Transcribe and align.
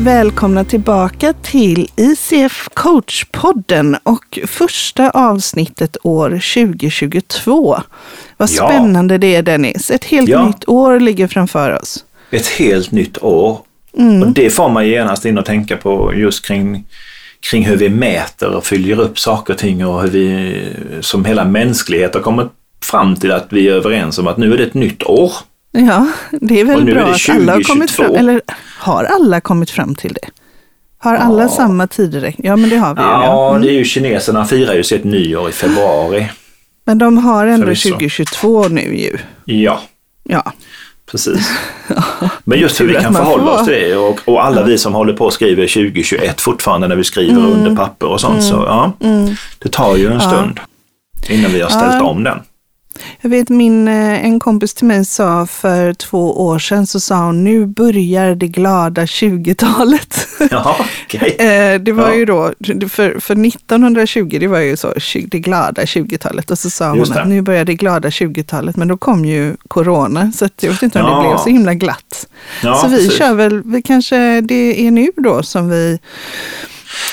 välkomna 0.00 0.64
tillbaka 0.64 1.32
till 1.42 1.88
ICF 1.96 2.68
Coach-podden 2.74 3.96
och 4.02 4.38
första 4.46 5.10
avsnittet 5.10 5.96
år 6.02 6.30
2022. 6.30 7.80
Vad 8.36 8.50
Ja. 8.50 8.68
spännande 8.68 9.18
det 9.18 9.34
är 9.36 9.42
Dennis. 9.42 9.90
Ett 9.90 10.04
helt 10.04 10.28
Ja. 10.28 10.46
nytt 10.46 10.68
år 10.68 11.00
ligger 11.00 11.26
framför 11.26 11.78
oss. 11.78 12.04
Ett 12.30 12.46
helt 12.46 12.92
nytt 12.92 13.18
år. 13.22 13.58
Mm. 13.98 14.22
Och 14.22 14.28
det 14.28 14.50
får 14.50 14.68
man 14.68 14.88
genast 14.88 15.24
in 15.24 15.38
och 15.38 15.44
tänka 15.46 15.76
på 15.76 16.14
just 16.14 16.46
kring, 16.46 16.84
kring 17.50 17.64
hur 17.64 17.76
vi 17.76 17.88
mäter 17.88 18.54
och 18.54 18.66
följer 18.66 19.00
upp 19.00 19.18
saker 19.18 19.52
och 19.52 19.58
ting 19.58 19.86
och 19.86 20.02
hur 20.02 20.10
vi 20.10 20.56
som 21.00 21.24
hela 21.24 21.44
mänsklighet 21.44 22.14
har 22.14 22.20
kommit 22.20 22.48
fram 22.84 23.16
till 23.16 23.32
att 23.32 23.46
vi 23.50 23.68
är 23.68 23.72
överens 23.72 24.18
om 24.18 24.26
att 24.26 24.36
nu 24.36 24.52
är 24.54 24.58
det 24.58 24.64
ett 24.64 24.74
nytt 24.74 25.02
år. 25.02 25.32
Ja, 25.72 26.06
det 26.40 26.60
är 26.60 26.64
väl 26.64 26.88
är 26.88 26.94
bra 26.94 27.04
det 27.04 27.10
att 27.14 27.28
alla 27.30 27.52
har 27.52 27.62
kommit 27.62 27.90
2022. 27.90 28.02
fram, 28.04 28.14
eller 28.16 28.40
har 28.78 29.04
alla 29.04 29.40
kommit 29.40 29.70
fram 29.70 29.94
till 29.94 30.12
det? 30.12 30.28
Har 30.98 31.14
alla 31.14 31.42
Ja. 31.42 31.48
samma 31.48 31.86
tideräkning? 31.86 32.46
Ja, 32.46 32.56
men 32.56 32.70
det 32.70 32.76
har 32.76 32.94
vi 32.94 33.00
ju. 33.00 33.06
Ja. 33.06 33.50
Mm. 33.50 33.62
det 33.62 33.68
är 33.68 33.72
ju 33.72 33.84
kineserna 33.84 34.44
firar 34.44 34.74
ju 34.74 34.84
sitt 34.84 35.04
nyår 35.04 35.48
i 35.48 35.52
februari. 35.52 36.30
Men 36.84 36.98
de 36.98 37.18
har 37.18 37.46
ändå 37.46 37.66
Förvisso. 37.66 37.88
2022 37.90 38.68
nu 38.68 38.96
ju. 38.96 39.18
Ja, 39.44 39.80
Ja, 40.24 40.52
precis. 41.10 41.50
Men 42.44 42.58
just 42.60 42.80
hur 42.80 42.86
vi 42.86 42.94
kan 42.94 43.14
förhålla 43.14 43.50
oss 43.50 43.64
till 43.66 43.74
det 43.74 43.96
och, 43.96 44.20
och 44.24 44.44
alla 44.44 44.62
vi 44.64 44.78
som 44.78 44.94
håller 44.94 45.12
på 45.12 45.24
och 45.24 45.32
skriver 45.32 45.66
2021 45.66 46.40
fortfarande 46.40 46.88
när 46.88 46.96
vi 46.96 47.04
skriver 47.04 47.46
under 47.46 47.76
papper 47.76 48.06
och 48.06 48.20
sånt. 48.20 48.42
Så 48.44 48.54
ja, 48.54 48.92
det 49.58 49.68
tar 49.72 49.96
ju 49.96 50.12
en 50.12 50.20
stund 50.20 50.60
innan 51.28 51.52
vi 51.52 51.60
har 51.60 51.70
ställt 51.70 52.02
om 52.02 52.24
den. 52.24 52.38
Jag 53.20 53.30
vet 53.30 53.48
min, 53.48 53.88
eh, 53.88 54.24
en 54.24 54.40
kompis 54.40 54.74
till 54.74 54.86
mig 54.86 55.04
sa 55.04 55.46
för 55.46 55.92
två 55.94 56.44
år 56.46 56.58
sedan 56.58 56.86
så 56.86 57.00
sa 57.00 57.24
hon 57.26 57.44
nu 57.44 57.66
börjar 57.66 58.34
det 58.34 58.48
glada 58.48 59.04
20-talet. 59.06 60.26
Jaha, 60.50 60.74
okej. 61.04 61.36
Eh, 61.40 61.80
det 61.80 61.92
var 61.92 62.08
Ja. 62.08 62.14
ju 62.14 62.24
då, 62.24 62.52
för, 62.88 63.20
för 63.20 63.46
1920 63.46 64.36
det 64.40 64.46
var 64.46 64.58
ju 64.58 64.76
så, 64.76 64.94
det 65.30 65.38
glada 65.38 65.82
20-talet 65.82 66.50
och 66.50 66.58
så 66.58 66.70
sa 66.70 66.88
hon 66.88 66.98
Just 66.98 67.14
det. 67.14 67.22
att 67.22 67.28
nu 67.28 67.42
börjar 67.42 67.64
det 67.64 67.74
glada 67.74 68.08
20-talet 68.08 68.76
men 68.76 68.88
då 68.88 68.96
kom 68.96 69.24
ju 69.24 69.56
corona 69.68 70.32
så 70.34 70.48
jag 70.60 70.70
vet 70.70 70.82
inte 70.82 71.02
om 71.02 71.06
Ja. 71.10 71.22
det 71.22 71.28
blev 71.28 71.36
så 71.38 71.48
himla 71.50 71.74
glatt. 71.74 72.26
Ja, 72.62 72.74
så 72.74 72.88
vi 72.88 72.96
precis. 72.96 73.18
kör 73.18 73.34
väl, 73.34 73.62
vi 73.64 73.82
kanske 73.82 74.40
det 74.40 74.86
är 74.86 74.90
nu 74.90 75.08
då 75.16 75.42
som 75.42 75.68
vi 75.70 75.98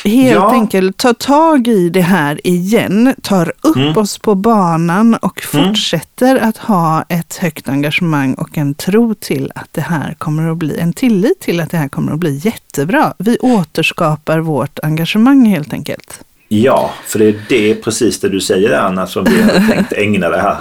helt 0.03 0.31
Ja. 0.35 0.51
enkelt 0.51 0.97
tar 0.97 1.13
tag 1.13 1.67
i 1.67 1.89
det 1.89 2.01
här 2.01 2.47
igen, 2.47 3.15
tar 3.21 3.53
upp 3.61 3.75
Mm. 3.75 3.97
oss 3.97 4.17
på 4.17 4.35
banan 4.35 5.15
och 5.15 5.41
fortsätter 5.43 6.35
att 6.35 6.57
ha 6.57 7.03
ett 7.09 7.35
högt 7.37 7.69
engagemang 7.69 8.33
och 8.33 8.57
en 8.57 8.73
tro 8.73 9.13
till 9.13 9.51
att 9.55 9.67
det 9.71 9.81
här 9.81 10.13
kommer 10.17 10.49
att 10.51 10.57
bli, 10.57 10.79
en 10.79 10.93
tillit 10.93 11.39
till 11.39 11.59
att 11.61 11.71
det 11.71 11.77
här 11.77 11.87
kommer 11.87 12.11
att 12.13 12.19
bli 12.19 12.41
jättebra. 12.43 13.13
Vi 13.17 13.37
återskapar 13.37 14.39
vårt 14.39 14.79
engagemang 14.83 15.45
helt 15.45 15.73
enkelt. 15.73 16.19
Ja, 16.47 16.91
för 17.05 17.19
det 17.19 17.25
är 17.27 17.35
det 17.49 17.75
precis 17.75 18.19
det 18.19 18.29
du 18.29 18.39
säger 18.41 18.79
Anna 18.79 19.07
som 19.07 19.23
vi 19.23 19.41
har 19.41 19.67
tänkt 19.73 19.93
ägna 19.93 20.29
det 20.29 20.41
här, 20.41 20.57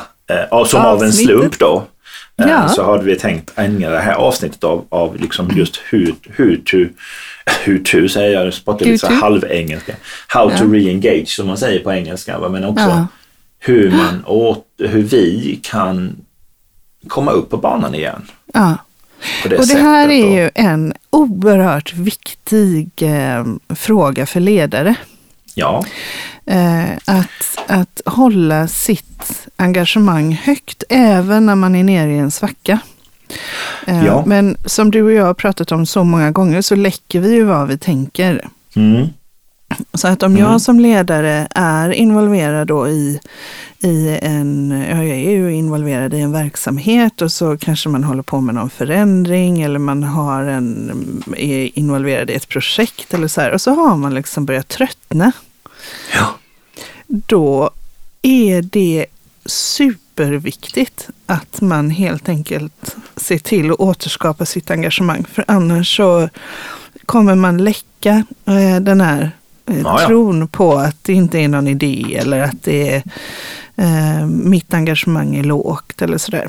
eh, 0.51 0.64
som 0.64 0.80
av 0.80 1.03
en 1.03 1.12
slump 1.12 1.58
då, 1.58 1.84
Ja. 2.37 2.69
så 2.69 2.84
hade 2.84 3.05
vi 3.05 3.17
tänkt 3.17 3.53
ägna 3.59 3.91
det 3.91 3.98
här 3.98 4.15
avsnittet 4.15 4.65
av, 4.65 4.87
av 4.89 5.17
liksom 5.17 5.51
just 5.56 5.81
hur, 5.89 6.15
hur 6.23 6.56
to, 6.56 6.77
hur 7.65 7.79
to 7.79 8.09
säger 8.09 8.34
jag, 8.34 8.47
jag 8.47 8.65
pratar 8.65 8.87
lite 8.87 9.15
halvengelska, 9.15 9.92
how 10.29 10.51
to 10.51 10.64
re-engage 10.64 11.27
som 11.27 11.47
man 11.47 11.57
säger 11.57 11.81
på 11.81 11.92
engelska, 11.92 12.39
men 12.39 12.64
också 12.64 12.84
Ja. 12.84 13.07
hur, 13.59 13.91
man 13.91 14.25
åt, 14.27 14.64
hur 14.79 15.03
vi 15.03 15.61
kan 15.62 16.17
komma 17.09 17.31
upp 17.31 17.51
på 17.51 17.57
banan 17.57 17.95
igen. 17.95 18.23
Ja. 18.55 18.77
Det 19.45 19.59
Och 19.59 19.67
det 19.67 19.79
här 19.79 20.08
är 20.08 20.42
ju 20.42 20.51
en 20.55 20.92
oerhört 21.11 21.95
viktig 21.95 22.91
eh, 23.03 23.45
fråga 23.77 24.27
för 24.27 24.41
ledare. 24.41 24.95
Ja, 25.58 25.84
Eh, 26.46 26.90
att, 27.05 27.58
att 27.67 28.00
hålla 28.06 28.68
sitt 28.68 29.46
engagemang 29.56 30.33
högt 30.33 30.84
även 30.89 31.46
när 31.46 31.55
man 31.55 31.77
är 31.77 31.84
nere 31.84 32.12
i 32.12 32.18
en 32.18 32.30
svacka. 32.30 32.78
Eh, 33.86 34.06
Ja. 34.06 34.24
Men 34.27 34.56
som 34.64 34.90
du 34.90 35.02
och 35.02 35.12
jag 35.12 35.24
har 35.24 35.34
pratat 35.34 35.72
om 35.72 35.86
så 35.86 36.05
många 36.05 36.30
gånger 36.30 36.62
så 36.62 36.77
läcker 36.77 37.20
vi 37.20 37.34
ju 37.34 37.44
vad 37.44 37.68
vi 37.68 37.78
tänker. 37.78 38.48
mm. 38.77 39.06
Så 39.94 40.08
att 40.08 40.22
om 40.22 40.36
jag 40.36 40.61
som 40.61 40.80
ledare 40.80 41.48
är 41.50 41.90
involverad 41.90 42.67
då 42.68 42.88
i, 42.88 43.20
i 43.78 44.18
en, 44.23 44.70
ja, 44.90 44.96
jag 45.05 45.17
är 45.17 45.30
ju 45.30 45.55
involverad 45.55 46.14
i 46.14 46.20
en 46.20 46.33
verksamhet 46.33 47.23
och 47.23 47.33
så 47.33 47.56
kanske 47.58 47.88
man 47.88 48.05
håller 48.05 48.23
på 48.23 48.40
med 48.40 48.55
någon 48.55 48.70
förändring 48.70 49.62
eller 49.62 49.78
man 49.78 50.02
har 50.02 50.42
en, 50.42 51.23
är 51.36 51.78
involverad 51.78 52.30
i 52.30 52.34
ett 52.34 52.48
projekt 52.48 53.14
eller 53.14 53.28
så 53.28 53.40
här 53.40 53.52
och 53.52 53.61
så 53.61 53.70
har 53.74 53.96
man 53.96 54.14
liksom 54.14 54.46
börjat 54.46 54.68
tröttna. 54.68 55.33
Ja. 56.14 56.39
Då 57.07 57.70
är 58.23 58.63
det 58.63 59.07
superviktigt 59.47 61.09
att 61.27 61.61
man 61.61 61.91
helt 61.91 62.29
enkelt 62.29 62.97
ser 63.17 63.39
till 63.39 63.70
att 63.70 63.81
återskapa 63.81 64.47
sitt 64.47 64.70
engagemang. 64.70 65.25
För 65.33 65.45
annars 65.48 65.97
så 65.97 66.29
kommer 67.07 67.35
man 67.35 67.65
läcka 67.65 68.25
eh, 68.45 68.81
den 68.81 69.01
här 69.01 69.31
eh, 69.67 69.81
Ja, 69.81 70.01
ja. 70.01 70.07
tron 70.07 70.48
på 70.48 70.77
att 70.77 71.05
det 71.05 71.13
inte 71.13 71.39
är 71.39 71.48
någon 71.48 71.69
idé 71.69 72.17
eller 72.20 72.41
att 72.41 72.63
det 72.63 72.95
är, 72.95 73.03
eh, 73.77 74.27
mitt 74.27 74.75
engagemang 74.75 75.36
är 75.36 75.45
lågt 75.45 76.03
eller 76.03 76.19
sådär. 76.19 76.48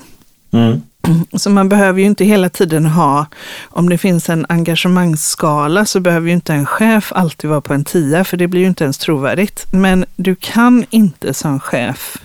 Mm. 0.51 0.81
Så 1.33 1.49
man 1.49 1.69
behöver 1.69 1.99
ju 1.99 2.05
inte 2.05 2.25
hela 2.25 2.49
tiden 2.49 2.85
ha, 2.85 3.25
om 3.63 3.89
det 3.89 3.97
finns 3.97 4.29
en 4.29 4.45
engagemangsskala 4.49 5.85
så 5.85 5.99
behöver 5.99 6.27
ju 6.27 6.33
inte 6.33 6.53
en 6.53 6.65
chef 6.65 7.11
alltid 7.15 7.49
vara 7.49 7.61
på 7.61 7.73
en 7.73 7.85
tia 7.85 8.23
för 8.23 8.37
det 8.37 8.47
blir 8.47 8.61
ju 8.61 8.67
inte 8.67 8.83
ens 8.83 8.97
trovärdigt. 8.97 9.65
Men 9.71 10.05
du 10.15 10.35
kan 10.35 10.85
inte 10.89 11.33
som 11.33 11.59
chef 11.59 12.17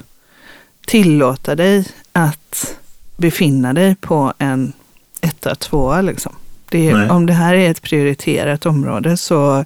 tillåta 0.86 1.54
dig 1.54 1.88
att 2.12 2.76
befinna 3.16 3.72
dig 3.72 3.94
på 3.94 4.32
en 4.38 4.72
etta, 5.20 5.54
tvåa 5.54 6.00
liksom. 6.00 6.32
Det 6.70 7.10
om 7.10 7.26
det 7.26 7.32
här 7.32 7.54
är 7.54 7.70
ett 7.70 7.82
prioriterat 7.82 8.66
område 8.66 9.16
så 9.16 9.64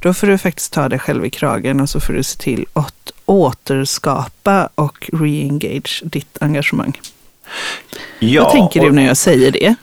då 0.00 0.14
får 0.14 0.26
du 0.26 0.38
faktiskt 0.38 0.72
ta 0.72 0.88
dig 0.88 0.98
själv 0.98 1.24
i 1.24 1.30
kragen 1.30 1.80
och 1.80 1.90
så 1.90 2.00
får 2.00 2.12
du 2.12 2.22
se 2.22 2.38
till 2.38 2.66
att 2.72 3.12
återskapa 3.26 4.68
och 4.74 5.10
re-engage 5.12 6.02
ditt 6.04 6.38
engagemang. 6.40 7.00
Ja 8.20 8.42
Vad 8.42 8.52
tänker 8.52 8.80
du 8.80 8.92
när 8.92 9.06
jag 9.06 9.16
säger 9.16 9.52
det? 9.52 9.74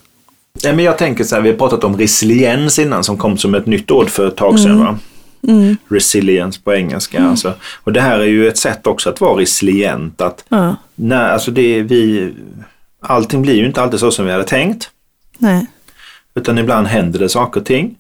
Ja, 0.62 0.74
men 0.74 0.86
jag 0.86 0.98
tänker 0.98 1.24
så 1.24 1.36
här, 1.36 1.42
vi 1.42 1.50
har 1.50 1.58
pratat 1.58 1.84
om 1.84 1.98
resiliens 1.98 2.80
innan 2.80 3.04
som 3.04 3.18
kom 3.18 3.38
som 3.38 3.56
ett 3.56 3.66
nytt 3.66 3.92
ord 3.92 4.10
för 4.10 4.28
ett 4.28 4.36
tag 4.36 4.60
sedan. 4.60 4.80
Va? 4.80 5.00
Mm. 5.48 5.78
Resilience 5.90 6.60
på 6.64 6.74
engelska. 6.74 7.24
Alltså. 7.24 7.54
Och 7.84 7.94
det 7.94 8.02
här 8.02 8.20
är 8.20 8.26
ju 8.26 8.48
ett 8.48 8.58
sätt 8.58 8.88
också 8.88 9.10
att 9.10 9.22
vara 9.22 9.42
resilient. 9.42 10.22
Att, 10.22 10.46
Ja. 10.50 10.76
nej, 10.96 11.18
alltså 11.32 11.52
det 11.52 11.82
vi, 11.82 12.30
allting 13.00 13.42
blir 13.42 13.54
ju 13.56 13.66
inte 13.66 13.82
alltid 13.82 14.00
så 14.00 14.12
som 14.12 14.26
vi 14.26 14.32
hade 14.32 14.44
tänkt. 14.44 14.90
Nej. 15.38 15.66
Utan 16.36 16.58
ibland 16.58 16.88
händer 16.88 17.20
det 17.20 17.30
saker 17.30 17.60
och 17.60 17.66
ting. 17.66 17.96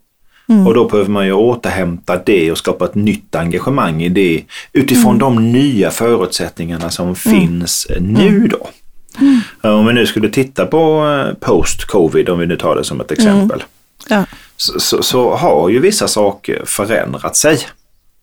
Mm. 0.50 0.68
Och 0.68 0.74
då 0.74 0.86
behöver 0.90 1.09
man 1.09 1.26
ju 1.26 1.34
återhämta 1.34 2.18
det 2.26 2.52
och 2.52 2.58
skapa 2.58 2.86
ett 2.86 2.96
nytt 2.96 3.36
engagemang 3.36 4.03
i 4.03 4.09
det 4.09 4.44
utifrån 4.74 5.16
Mm. 5.16 5.20
de 5.20 5.52
nya 5.52 5.92
förutsättningarna 5.92 6.90
som 6.90 7.16
finns 7.16 7.86
eh, 7.86 8.02
nu 8.02 8.47
då. 8.47 8.70
Mm. 9.19 9.39
Ja, 9.61 9.73
Om 9.73 9.85
vi 9.85 9.94
nu 9.94 10.05
skulle 10.07 10.29
titta 10.29 10.66
på 10.66 11.07
eh, 11.07 11.33
post-covid, 11.47 12.29
om 12.29 12.39
vi 12.39 12.45
nu 12.45 12.57
tar 12.57 12.75
det 12.75 12.83
som 12.83 13.01
ett 13.01 13.11
Mm. 13.11 13.28
exempel, 13.35 13.63
Ja. 14.09 14.23
så, 14.57 14.79
så, 14.79 15.03
så 15.03 15.35
har 15.35 15.69
ju 15.69 15.79
vissa 15.79 16.07
saker 16.07 16.63
förändrat 16.66 17.35
sig 17.35 17.59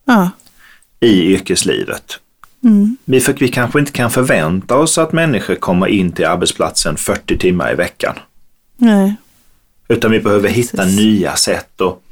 Ja. 0.04 0.30
i 1.00 1.22
yrkeslivet. 1.22 2.18
Mm. 2.64 2.96
Vi, 3.04 3.20
för, 3.20 3.32
vi 3.32 3.48
kanske 3.48 3.78
inte 3.78 3.92
kan 3.92 4.10
förvänta 4.10 4.76
oss 4.76 4.98
att 4.98 5.12
människor 5.12 5.54
kommer 5.54 5.86
in 5.86 6.12
till 6.12 6.26
arbetsplatsen 6.26 6.96
40 6.96 7.38
timmar 7.38 7.72
i 7.72 7.74
veckan. 7.74 8.14
Nej. 8.76 9.14
Utan 9.88 10.10
vi 10.10 10.20
behöver 10.20 10.48
hitta 10.48 10.76
Precis. 10.76 10.96
nya 10.98 11.36
sätt. 11.36 11.80
Och, 11.80 12.02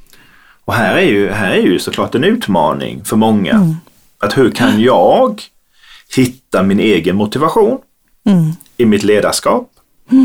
och 0.65 0.75
här, 0.75 0.95
är 0.97 1.01
ju, 1.07 1.31
här 1.31 1.51
är 1.51 1.63
ju 1.63 1.79
såklart 1.79 2.15
en 2.15 2.25
utmaning 2.25 3.05
för 3.05 3.17
många. 3.17 3.53
Mm. 3.53 3.75
Att 4.19 4.39
hur 4.39 4.51
kan 4.51 4.81
jag 4.81 5.43
hitta 6.17 6.63
min 6.63 6.81
egen 6.81 7.17
motivation 7.17 7.79
Mm. 8.27 8.53
I 8.77 8.85
mitt 8.85 9.03
ledarskap? 9.03 9.69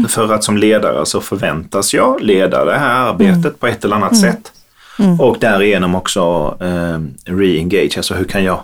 För 0.10 0.34
att 0.34 0.44
som 0.44 0.58
ledare 0.58 1.06
så 1.06 1.22
förväntas 1.22 1.94
jag 1.94 2.22
leda 2.22 2.66
det 2.66 2.78
här 2.78 3.10
arbetet 3.10 3.60
på 3.60 3.68
ett 3.68 3.86
eller 3.86 3.96
annat 3.96 4.18
sätt. 4.18 4.52
Mm. 5.00 5.22
Och 5.22 5.38
därigenom 5.40 5.96
också 5.96 6.22
eh, 6.62 7.00
re-engage, 7.34 7.98
alltså 7.98 8.14
hur 8.14 8.26
kan 8.26 8.44
jag 8.44 8.60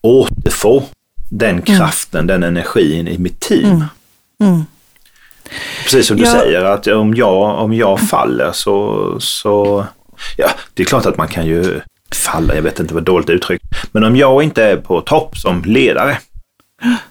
återfå 0.00 0.82
den 1.30 1.62
kraften, 1.62 2.26
den 2.26 2.42
energin 2.42 3.08
i 3.08 3.18
mitt 3.18 3.40
team? 3.40 3.84
Mm. 4.40 4.64
Precis 5.82 6.06
som 6.06 6.16
du 6.16 6.24
Ja. 6.24 6.32
säger, 6.32 6.64
att 6.64 6.86
om 6.86 7.14
jag, 7.14 7.58
om 7.58 7.72
jag 7.74 8.00
faller 8.00 8.50
så, 8.52 9.16
så... 9.20 9.86
Ja, 10.36 10.48
det 10.74 10.82
är 10.82 10.86
klart 10.86 11.06
att 11.06 11.16
man 11.16 11.28
kan 11.28 11.46
ju 11.46 11.80
falla, 12.12 12.54
jag 12.54 12.62
vet 12.62 12.80
inte 12.80 12.94
vad 12.94 13.02
dåligt 13.02 13.30
uttryck. 13.30 13.62
Men 13.92 14.04
om 14.04 14.16
jag 14.16 14.42
inte 14.42 14.64
är 14.64 14.76
på 14.76 15.00
topp 15.00 15.36
som 15.36 15.62
ledare 15.64 16.18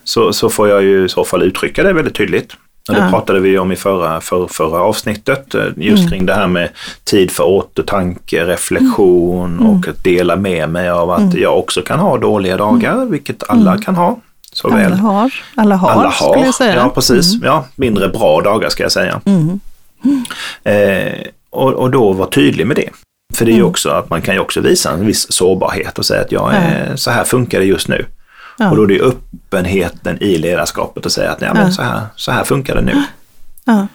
så, 0.03 0.33
så 0.33 0.49
får 0.49 0.69
jag 0.69 0.83
ju 0.83 1.05
i 1.05 1.09
så 1.09 1.23
fall 1.23 1.43
uttrycka 1.43 1.83
det 1.83 1.93
väldigt 1.93 2.15
tydligt. 2.15 2.53
Och 2.89 2.93
det 2.95 2.99
Ja. 3.01 3.09
pratade 3.09 3.39
vi 3.39 3.57
om 3.57 3.71
i 3.71 3.75
förra, 3.75 4.21
för, 4.21 4.47
förra 4.47 4.79
avsnittet, 4.81 5.55
eh, 5.55 5.61
just 5.77 5.99
Mm. 5.99 6.09
kring 6.11 6.25
det 6.25 6.33
här 6.33 6.47
med 6.47 6.69
tid 7.03 7.31
för 7.31 7.43
återtanke, 7.43 8.45
reflektion 8.45 9.53
Mm. 9.59 9.65
och 9.69 9.87
att 9.87 10.03
dela 10.03 10.35
med 10.35 10.69
mig 10.69 10.89
av 10.89 11.11
att 11.11 11.33
jag 11.33 11.59
också 11.59 11.81
kan 11.81 11.99
ha 11.99 12.17
dåliga 12.17 12.57
dagar, 12.57 13.05
vilket 13.05 13.49
alla 13.49 13.77
kan 13.77 13.95
ha. 13.95 14.19
Mm. 14.65 14.85
Alla 14.85 14.95
har, 14.95 15.33
alla 15.55 15.75
har, 15.75 15.89
alla 15.89 16.11
skulle 16.11 16.45
jag 16.45 16.53
säga. 16.55 16.75
Ja, 16.75 16.89
precis. 16.89 17.33
Ja, 17.43 17.65
mindre 17.75 18.07
bra 18.09 18.41
dagar 18.41 18.69
ska 18.69 18.83
jag 18.83 18.91
säga. 18.91 19.21
Mm. 19.25 19.59
Eh, 20.63 21.13
och, 21.49 21.73
och 21.73 21.91
då 21.91 22.13
vara 22.13 22.29
tydlig 22.29 22.67
med 22.67 22.75
det. 22.75 22.89
För 23.33 23.45
det 23.45 23.51
är 23.51 23.53
ju 23.53 23.59
Mm. 23.59 23.69
också 23.69 23.89
att 23.89 24.09
man 24.09 24.21
kan 24.21 24.35
ju 24.35 24.39
också 24.41 24.61
visa 24.61 24.91
en 24.91 25.05
viss 25.05 25.31
sårbarhet 25.31 25.99
och 25.99 26.05
säga 26.05 26.21
att 26.21 26.31
jag 26.31 26.53
är, 26.53 26.95
så 26.95 27.11
här 27.11 27.23
funkar 27.23 27.59
det 27.59 27.65
just 27.65 27.87
nu. 27.87 28.05
Ja. 28.57 28.69
Och 28.69 28.75
då 28.77 28.83
är 28.83 28.88
det 28.88 29.01
öppenheten 29.01 30.17
i 30.23 30.38
ledarskapet 30.38 31.05
att 31.05 31.11
säga 31.11 31.31
att 31.31 31.41
nej, 31.41 31.50
men 31.53 31.65
Ja. 31.65 31.71
så, 31.71 31.81
här, 31.81 32.01
så 32.15 32.31
här 32.31 32.44
funkar 32.44 32.75
det 32.75 32.81
nu. 32.81 33.03
Ja. 33.65 33.88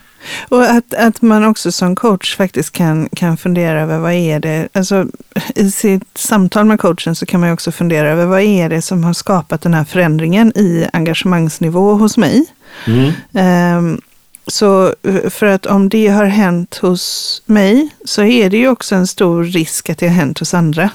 Och 0.48 0.64
att, 0.64 0.94
att 0.94 1.22
man 1.22 1.44
också 1.44 1.72
som 1.72 1.96
coach 1.96 2.36
faktiskt 2.36 2.72
kan, 2.72 3.08
kan 3.08 3.36
fundera 3.36 3.80
över 3.80 3.98
vad 3.98 4.12
är 4.12 4.40
det, 4.40 4.68
alltså 4.72 5.06
i 5.54 5.70
sitt 5.70 6.18
samtal 6.18 6.64
med 6.64 6.80
coachen 6.80 7.14
så 7.14 7.26
kan 7.26 7.40
man 7.40 7.52
också 7.52 7.72
fundera 7.72 8.08
över 8.08 8.26
vad 8.26 8.40
är 8.40 8.68
det 8.68 8.82
som 8.82 9.04
har 9.04 9.12
skapat 9.12 9.60
den 9.62 9.74
här 9.74 9.84
förändringen 9.84 10.52
i 10.58 10.88
engagemangsnivå 10.92 11.94
hos 11.94 12.16
mig. 12.16 12.46
Mm. 12.86 13.12
Ehm, 13.34 14.00
så 14.46 14.94
eh, 15.02 15.30
för 15.30 15.46
att 15.46 15.66
om 15.66 15.88
det 15.88 16.08
har 16.08 16.24
hänt 16.24 16.76
hos 16.76 17.42
mig 17.46 17.88
så 18.04 18.22
är 18.22 18.50
det 18.50 18.56
ju 18.56 18.68
också 18.68 18.94
en 18.94 19.06
stor 19.06 19.44
risk 19.44 19.90
att 19.90 19.98
det 19.98 20.08
har 20.08 20.14
hänt 20.14 20.38
hos 20.38 20.54
andra. 20.54 20.90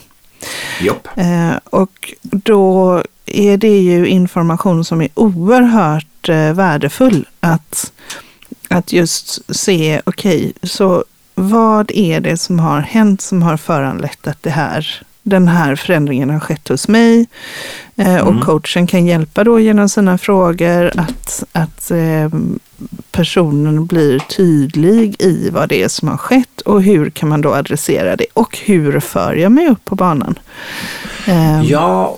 Jopp. 0.81 1.07
Eh, 1.15 1.53
och 1.65 2.13
då 2.21 3.01
är 3.25 3.57
det 3.57 3.79
ju 3.79 4.07
information 4.07 4.85
som 4.85 5.01
är 5.01 5.09
oerhört 5.13 6.29
eh, 6.29 6.53
värdefull 6.53 7.27
att, 7.39 7.91
att 8.69 8.93
just 8.93 9.55
se, 9.55 10.01
okej, 10.05 10.53
så 10.63 11.03
vad 11.35 11.91
är 11.91 12.19
det 12.19 12.37
som 12.37 12.59
har 12.59 12.79
hänt 12.79 13.21
som 13.21 13.41
har 13.41 13.57
föranlett 13.57 14.27
att 14.27 14.43
det 14.43 14.49
här, 14.49 15.03
den 15.23 15.47
här 15.47 15.75
förändringen 15.75 16.29
har 16.29 16.39
skett 16.39 16.67
hos 16.67 16.87
mig? 16.87 17.27
Eh, 17.95 18.17
och 18.21 18.31
Mm. 18.31 18.41
coachen 18.41 18.87
kan 18.87 19.05
hjälpa 19.05 19.43
då 19.43 19.59
genom 19.59 19.89
sina 19.89 20.17
frågor 20.17 20.91
att, 20.99 21.43
att 21.51 21.91
eh, 21.91 22.29
personen 23.11 23.85
blir 23.85 24.19
tydlig 24.19 25.15
i 25.21 25.49
vad 25.49 25.69
det 25.69 25.83
är 25.83 25.87
som 25.87 26.07
har 26.07 26.17
skett 26.17 26.61
och 26.61 26.81
hur 26.83 27.09
kan 27.09 27.29
man 27.29 27.41
då 27.41 27.53
adressera 27.53 28.15
det 28.15 28.25
och 28.33 28.57
hur 28.65 28.99
för 28.99 29.33
jag 29.35 29.51
mig 29.51 29.67
upp 29.67 29.85
på 29.85 29.95
banan? 29.95 30.39
Eh, 31.27 31.63
Ja, 31.65 32.17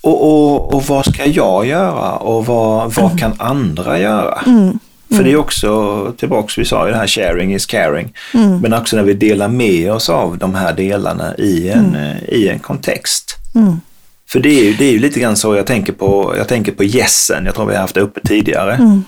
och, 0.00 0.22
och, 0.26 0.74
och 0.74 0.82
vad 0.86 1.06
ska 1.06 1.26
jag 1.26 1.66
göra 1.66 2.12
och 2.16 2.46
vad, 2.46 2.94
vad 2.94 3.18
kan 3.18 3.32
andra 3.38 3.98
göra? 3.98 4.38
Mm. 4.46 4.78
För 5.16 5.22
det 5.24 5.32
är 5.32 5.36
också, 5.36 6.12
tillbaks, 6.18 6.58
vi 6.58 6.64
sa 6.64 6.86
ju 6.86 6.92
det 6.92 6.98
här 6.98 7.06
sharing 7.06 7.54
is 7.54 7.66
caring, 7.66 8.12
Mm. 8.34 8.60
men 8.60 8.72
också 8.74 8.96
när 8.96 9.02
vi 9.02 9.14
delar 9.14 9.48
med 9.48 9.92
oss 9.92 10.08
av 10.10 10.38
de 10.38 10.54
här 10.54 10.72
delarna 10.72 11.34
i 11.36 11.68
en, 11.68 11.94
eh, 11.96 12.22
i 12.28 12.48
en 12.48 12.58
kontext. 12.58 13.36
Mm. 13.54 13.80
För 14.28 14.40
det 14.40 14.48
är, 14.48 14.64
ju, 14.64 14.72
det 14.74 14.84
är 14.84 14.92
ju 14.92 14.98
lite 14.98 15.20
grann 15.20 15.36
så 15.36 15.56
jag 15.56 15.66
tänker 15.66 15.92
på, 15.92 16.34
jag 16.38 16.48
tänker 16.48 16.72
på 16.72 16.84
gässen, 16.84 17.44
jag 17.46 17.54
tror 17.54 17.66
vi 17.66 17.74
har 17.74 17.80
haft 17.80 17.94
det 17.94 18.00
uppe 18.00 18.20
tidigare. 18.20 18.74
Mm. 18.74 19.02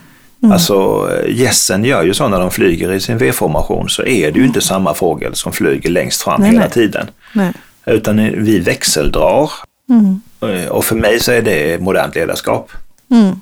Alltså 0.53 1.09
gässen 1.29 1.85
gör 1.85 2.03
ju 2.05 2.15
så 2.15 2.29
när 2.29 2.41
de 2.41 2.51
flyger 2.51 2.93
i 2.93 3.01
sin 3.01 3.19
V-formation 3.19 3.89
så 3.89 4.03
är 4.03 4.31
det 4.33 4.39
ju 4.39 4.47
inte 4.47 4.61
samma 4.61 4.95
fågel 4.95 5.35
som 5.35 5.53
flyger 5.53 5.91
längst 5.91 6.23
fram 6.23 6.41
Nej, 6.41 6.51
hela 6.51 6.61
nej. 6.63 6.71
tiden. 6.71 7.07
Nej. 7.35 7.53
Utan 7.87 8.17
vi 8.17 8.59
växeldrar 8.59 9.51
Mm. 9.91 10.21
Eh, 10.41 10.69
och 10.69 10.85
för 10.85 10.97
mig 10.97 11.21
så 11.21 11.33
är 11.33 11.43
det 11.43 11.81
modernt 11.83 12.15
ledarskap. 12.15 12.71
Mm. 13.11 13.41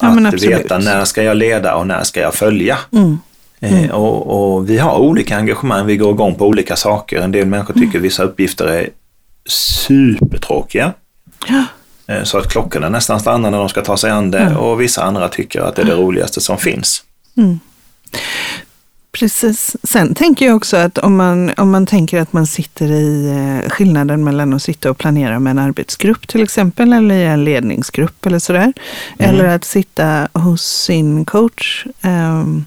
Ja, 0.00 0.28
att 0.28 0.34
veta 0.42 0.78
när 0.78 1.04
ska 1.04 1.22
jag 1.22 1.36
leda 1.36 1.74
och 1.74 1.86
när 1.86 2.02
ska 2.04 2.20
jag 2.20 2.34
följa. 2.34 2.78
Mm. 2.92 3.18
Eh, 3.60 3.90
Och, 3.90 4.54
och 4.54 4.70
vi 4.70 4.78
har 4.78 4.98
olika 4.98 5.36
engagemang, 5.36 5.86
vi 5.86 5.96
går 5.96 6.12
igång 6.12 6.34
på 6.34 6.46
olika 6.46 6.76
saker. 6.76 7.20
En 7.20 7.32
del 7.32 7.46
människor 7.46 7.74
tycker 7.74 7.98
vissa 7.98 8.22
uppgifter 8.22 8.66
är 8.66 8.88
supertråkiga. 9.48 10.92
Ja. 11.48 11.64
Eh, 12.14 12.22
Så 12.24 12.38
att 12.38 12.48
klockorna 12.52 12.88
nästan 12.88 13.20
stannar 13.20 13.50
när 13.50 13.58
de 13.58 13.68
ska 13.68 13.82
ta 13.82 13.96
sig 13.96 14.10
an 14.10 14.30
det 14.30 14.56
och 14.56 14.80
vissa 14.80 15.02
andra 15.04 15.28
tycker 15.28 15.60
att 15.60 15.76
det 15.76 15.82
är 15.82 15.86
det 15.86 15.94
roligaste 15.94 16.40
som 16.40 16.58
finns. 16.58 17.02
Precis. 19.14 19.76
Sen 19.82 20.14
tänker 20.14 20.46
jag 20.46 20.56
också 20.56 20.76
att 20.76 20.98
om 20.98 21.16
man, 21.16 21.52
om 21.56 21.70
man 21.70 21.86
tänker 21.86 22.20
att 22.20 22.32
man 22.32 22.46
sitter 22.46 22.90
i 22.90 23.26
eh, 23.28 23.70
skillnaden 23.70 24.24
mellan 24.24 24.52
att 24.52 24.62
sitta 24.62 24.90
och 24.90 24.98
planera 24.98 25.40
med 25.40 25.50
en 25.50 25.58
arbetsgrupp 25.58 26.28
till 26.28 26.42
exempel, 26.42 26.92
eller 26.92 27.14
i 27.14 27.24
en 27.24 27.44
ledningsgrupp 27.44 28.26
eller 28.26 28.38
sådär. 28.38 28.72
Eller 29.18 29.44
att 29.44 29.64
sitta 29.64 30.28
hos 30.32 30.62
sin 30.62 31.24
coach. 31.24 31.86
ehm, 32.02 32.64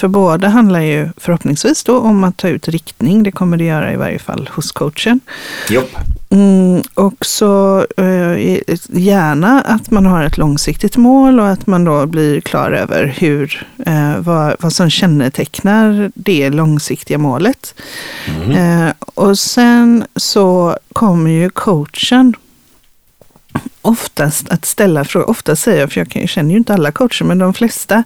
för 0.00 0.08
båda 0.08 0.48
handlar 0.48 0.80
ju 0.80 1.08
förhoppningsvis 1.16 1.84
då 1.84 1.98
om 1.98 2.24
att 2.24 2.36
ta 2.36 2.48
ut 2.48 2.68
riktning. 2.68 3.22
Det 3.22 3.32
kommer 3.32 3.56
det 3.56 3.64
göra 3.64 3.92
i 3.92 3.96
varje 3.96 4.18
fall 4.18 4.50
hos 4.52 4.72
coachen. 4.72 5.20
Jopp. 5.70 5.90
Mm, 6.30 6.82
och 6.94 7.26
så 7.26 7.86
eh, 7.96 8.58
gärna 8.88 9.60
att 9.60 9.90
man 9.90 10.06
har 10.06 10.22
ett 10.22 10.38
långsiktigt 10.38 10.96
mål 10.96 11.40
och 11.40 11.48
att 11.48 11.66
man 11.66 11.84
då 11.84 12.06
blir 12.06 12.40
klar 12.40 12.70
över 12.70 13.14
hur, 13.18 13.66
eh, 13.86 14.18
vad, 14.18 14.56
vad 14.60 14.72
som 14.72 14.90
kännetecknar 14.90 16.12
det 16.14 16.50
långsiktiga 16.50 17.18
målet. 17.18 17.74
Eh, 18.54 18.92
och 19.14 19.38
sen 19.38 20.04
så 20.16 20.76
kommer 20.92 21.30
ju 21.30 21.50
coachen 21.50 22.34
oftast 23.82 24.48
att 24.50 24.64
ställa 24.64 25.04
frågor. 25.04 25.30
Ofta 25.30 25.56
säger 25.56 25.80
jag, 25.80 25.92
för 25.92 26.06
jag, 26.14 26.28
känner 26.28 26.50
ju 26.50 26.56
inte 26.56 26.74
alla 26.74 26.92
coacher, 26.92 27.24
men 27.24 27.38
de 27.38 27.54
flesta 27.54 28.02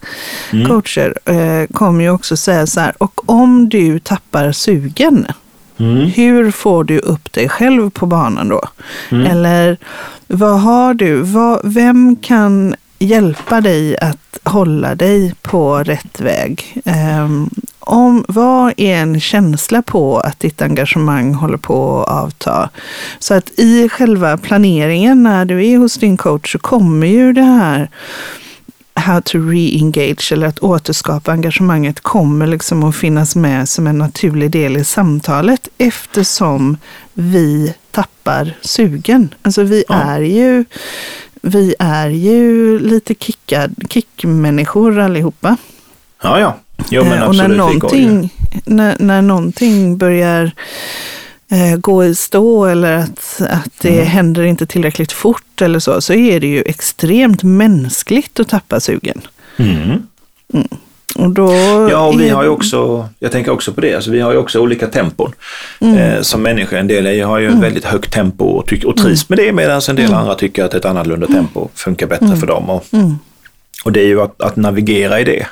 coacher 0.69 1.19
eh, 1.25 1.67
kommer 1.75 2.05
ju 2.05 2.11
också 2.11 2.37
säga 2.37 2.67
så 2.67 2.81
här, 2.81 2.95
och 3.03 3.31
om 3.31 3.69
du 3.69 3.99
tappar 3.99 4.53
sugen, 4.53 5.27
Mm. 5.79 5.97
hur 5.97 6.51
får 6.51 6.85
du 6.85 6.99
upp 6.99 7.33
dig 7.33 7.49
själv 7.49 7.91
på 7.91 8.07
banan 8.07 8.49
då? 8.49 8.63
Eller 9.11 9.77
vad 10.27 10.61
har 10.61 10.95
du? 10.95 11.17
Vad, 11.21 11.61
vem 11.65 12.17
kan 12.17 12.75
hjälpa 12.99 13.61
dig 13.61 13.99
att 13.99 14.39
hålla 14.45 14.95
dig 14.95 15.35
på 15.43 15.79
rätt 15.79 16.21
väg? 16.21 16.83
Ehm, 16.85 17.51
om, 17.87 18.25
vad 18.29 18.73
är 18.77 18.97
en 18.97 19.21
känsla 19.21 19.83
på 19.83 20.19
att 20.19 20.41
ditt 20.41 20.63
engagemang 20.63 21.35
håller 21.35 21.57
på 21.57 22.03
att 22.03 22.25
avta? 22.25 22.71
Så 23.19 23.35
att 23.35 23.51
i 23.59 23.89
själva 23.89 24.37
planeringen 24.37 25.23
när 25.23 25.45
du 25.45 25.67
är 25.67 25.79
hos 25.79 25.95
din 25.97 26.17
coach 26.17 26.53
så 26.53 26.59
kommer 26.59 27.07
ju 27.07 27.33
det 27.33 27.43
här 27.43 27.91
how 28.95 29.21
to 29.21 29.39
re-engage 29.39 30.33
eller 30.33 30.47
att 30.47 30.59
återskapa 30.59 31.33
engagemanget 31.33 32.01
kommer 32.01 32.47
liksom 32.47 32.85
att 32.85 32.97
finnas 32.97 33.37
med 33.37 33.69
som 33.69 33.87
en 33.87 33.99
naturlig 33.99 34.51
del 34.51 34.77
i 34.77 34.85
samtalet 34.85 35.69
eftersom 35.79 36.77
vi 37.15 37.75
tappar 37.91 38.57
sugen. 38.61 39.35
Alltså 39.43 39.63
vi 39.63 39.85
Ja. 39.89 39.95
är 39.95 40.21
ju 40.21 40.65
vi 41.43 41.75
är 41.79 42.09
ju 42.09 42.79
lite 42.79 43.15
kickad, 43.15 43.75
kickmänniskor 43.91 44.99
allihopa. 44.99 45.57
Ja, 46.23 46.41
ja. 46.41 46.57
Jo, 46.91 47.05
men 47.05 47.13
Eh, 47.13 47.23
och 47.23 47.29
absolut. 47.29 47.49
när 47.51 47.57
någonting, 47.57 48.31
när, 48.65 48.97
när 48.99 49.23
någonting 49.23 49.99
börjar 49.99 50.51
eh, 51.51 51.77
gå 51.79 52.05
i 52.05 52.15
stå 52.15 52.65
eller 52.67 52.97
att, 52.97 53.41
att 53.51 53.71
det 53.81 53.89
Mm. 53.95 54.07
händer 54.07 54.43
inte 54.43 54.67
tillräckligt 54.67 55.13
fort 55.13 55.63
eller 55.63 55.79
så, 55.79 56.01
så 56.01 56.13
är 56.15 56.41
det 56.41 56.47
ju 56.47 56.63
extremt 56.63 57.43
mänskligt 57.43 58.41
att 58.41 58.49
tappa 58.49 58.81
sugen. 58.81 59.21
Mm. 59.57 60.03
Och 61.17 61.31
då 61.31 61.53
Ja, 61.91 62.07
och 62.07 62.21
vi 62.21 62.29
har 62.29 62.43
ju 62.43 62.49
också, 62.49 63.09
jag 63.19 63.33
tänker 63.33 63.51
också 63.53 63.73
på 63.73 63.81
det, 63.81 63.95
alltså 63.95 64.11
vi 64.11 64.21
har 64.21 64.33
ju 64.33 64.39
också 64.39 64.61
olika 64.61 64.87
tempon 64.87 65.33
Mm. 65.81 65.97
eh, 65.99 66.21
som 66.21 66.43
människor. 66.43 66.77
En 66.79 66.87
del 66.87 67.23
har 67.23 67.39
ju 67.39 67.49
ett 67.49 67.55
väldigt 67.63 67.85
högt 67.85 68.13
tempo 68.13 68.45
och, 68.45 68.67
tyck, 68.67 68.85
och 68.85 68.97
trivs 68.97 69.29
med 69.29 69.39
det 69.39 69.53
medan 69.53 69.81
en 69.89 69.97
del 69.97 70.15
andra 70.15 70.35
tycker 70.35 70.65
att 70.65 70.75
ett 70.75 70.85
annorlunda 70.85 71.27
tempo 71.27 71.69
funkar 71.75 72.07
bättre 72.07 72.37
för 72.37 72.47
dem. 72.47 72.71
Och, 72.71 72.85
Mm. 72.93 73.19
och 73.85 73.93
det 73.93 74.01
är 74.01 74.07
ju 74.07 74.21
att, 74.23 74.43
att 74.43 74.57
navigera 74.57 75.21
i 75.21 75.25
det. 75.25 75.47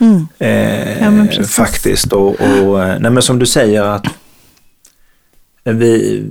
Mm. 0.00 0.28
Eh, 0.38 1.02
Ja, 1.38 1.44
faktiskt. 1.44 2.12
Och, 2.12 2.40
och, 2.40 2.82
eh, 2.82 2.98
nej, 3.00 3.10
men 3.10 3.22
som 3.22 3.38
du 3.38 3.46
säger 3.46 3.82
att 3.82 4.06
vi, 5.64 6.24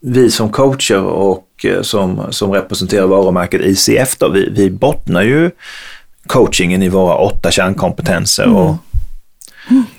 vi 0.00 0.30
som 0.30 0.50
coacher 0.50 1.02
och 1.02 1.64
eh, 1.64 1.82
som, 1.82 2.26
som 2.30 2.52
representerar 2.52 3.06
varumärket 3.06 3.60
ICF, 3.60 4.16
då, 4.18 4.28
vi, 4.28 4.48
vi 4.50 4.70
bottnar 4.70 5.22
ju 5.22 5.50
coachingen 6.26 6.82
i 6.82 6.88
våra 6.88 7.14
åtta 7.14 7.50
kärnkompetenser. 7.50 8.44
Mm. 8.44 8.56
Och, 8.56 8.76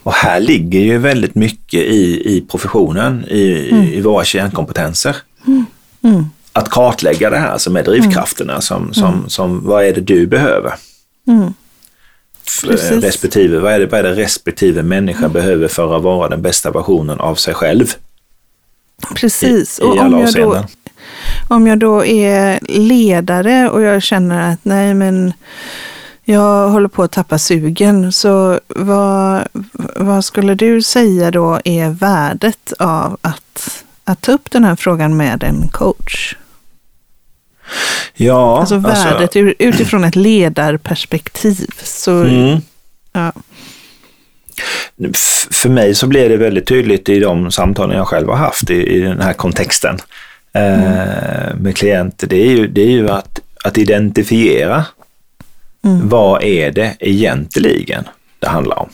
och 0.03 0.13
här 0.13 0.39
ligger 0.39 0.79
ju 0.79 0.97
väldigt 0.97 1.35
mycket 1.35 1.79
i, 1.79 2.35
i 2.35 2.41
professionen, 2.41 3.25
i, 3.27 3.41
i, 3.41 3.97
i 3.97 4.01
våra 4.01 4.23
kärnkompetenser. 4.23 5.15
Mm. 6.03 6.25
Att 6.53 6.69
kartlägga 6.69 7.29
det 7.29 7.37
här 7.37 7.57
som 7.57 7.75
är 7.75 7.83
drivkrafterna, 7.83 8.61
som, 8.61 8.93
som, 8.93 9.29
som 9.29 9.65
vad 9.67 9.85
är 9.85 9.93
det 9.93 10.01
du 10.01 10.27
behöver? 10.27 10.73
Mm. 12.63 12.75
Precis. 12.75 13.03
respektive, 13.03 13.59
vad 13.59 13.73
är, 13.73 13.79
det, 13.79 13.85
vad 13.85 13.99
är 13.99 14.03
det 14.03 14.13
respektive 14.13 14.83
människa 14.83 15.29
behöver 15.29 15.67
för 15.67 15.97
att 15.97 16.03
vara 16.03 16.29
den 16.29 16.41
bästa 16.41 16.71
versionen 16.71 17.19
av 17.19 17.35
sig 17.35 17.53
själv 17.53 17.93
Precis. 19.15 19.79
i, 19.79 19.83
och 19.83 19.95
i 19.95 19.99
om 19.99 20.05
alla 20.05 20.19
jag, 20.19 20.33
då, 20.33 20.65
om 21.47 21.67
jag 21.67 21.79
då 21.79 22.05
är 22.05 22.59
ledare 22.79 23.69
och 23.69 23.81
jag 23.81 24.03
känner 24.03 24.53
att 24.53 24.59
nej 24.63 24.93
men 24.93 25.33
jag 26.23 26.69
håller 26.69 26.87
på 26.87 27.03
att 27.03 27.11
tappa 27.11 27.37
sugen. 27.37 28.11
Så 28.11 28.59
vad, 28.67 29.47
vad 29.95 30.25
skulle 30.25 30.55
du 30.55 30.81
säga 30.81 31.31
då 31.31 31.59
är 31.63 31.89
värdet 31.89 32.73
av 32.79 33.17
att, 33.21 33.83
att 34.03 34.21
ta 34.21 34.31
upp 34.31 34.51
den 34.51 34.63
här 34.63 34.75
frågan 34.75 35.17
med 35.17 35.43
en 35.43 35.67
coach? 35.67 36.35
Ja, 38.13 38.59
Alltså 38.59 38.77
värdet 38.77 39.21
alltså, 39.21 39.39
utifrån 39.39 40.03
ett 40.03 40.15
ledarperspektiv. 40.15 41.67
Så, 41.83 42.11
mm. 42.11 42.61
ja. 43.13 43.31
För 45.51 45.69
mig 45.69 45.95
så 45.95 46.07
blir 46.07 46.29
det 46.29 46.37
väldigt 46.37 46.67
tydligt 46.67 47.09
i 47.09 47.19
de 47.19 47.51
samtalen 47.51 47.97
jag 47.97 48.07
själv 48.07 48.29
har 48.29 48.35
haft 48.35 48.69
i, 48.69 48.95
i 48.95 48.99
den 48.99 49.21
här 49.21 49.33
kontexten 49.33 49.97
eh, 50.53 51.55
med 51.55 51.77
klienter. 51.77 52.27
Det 52.27 52.35
är 52.35 52.49
ju, 52.49 52.67
det 52.67 52.81
är 52.81 52.91
ju 52.91 53.09
att, 53.09 53.39
att 53.63 53.77
identifiera 53.77 54.85
Mm. 55.85 56.09
vad 56.09 56.43
är 56.43 56.71
det 56.71 56.95
egentligen 56.99 58.03
det 58.39 58.47
handlar 58.47 58.79
om. 58.79 58.89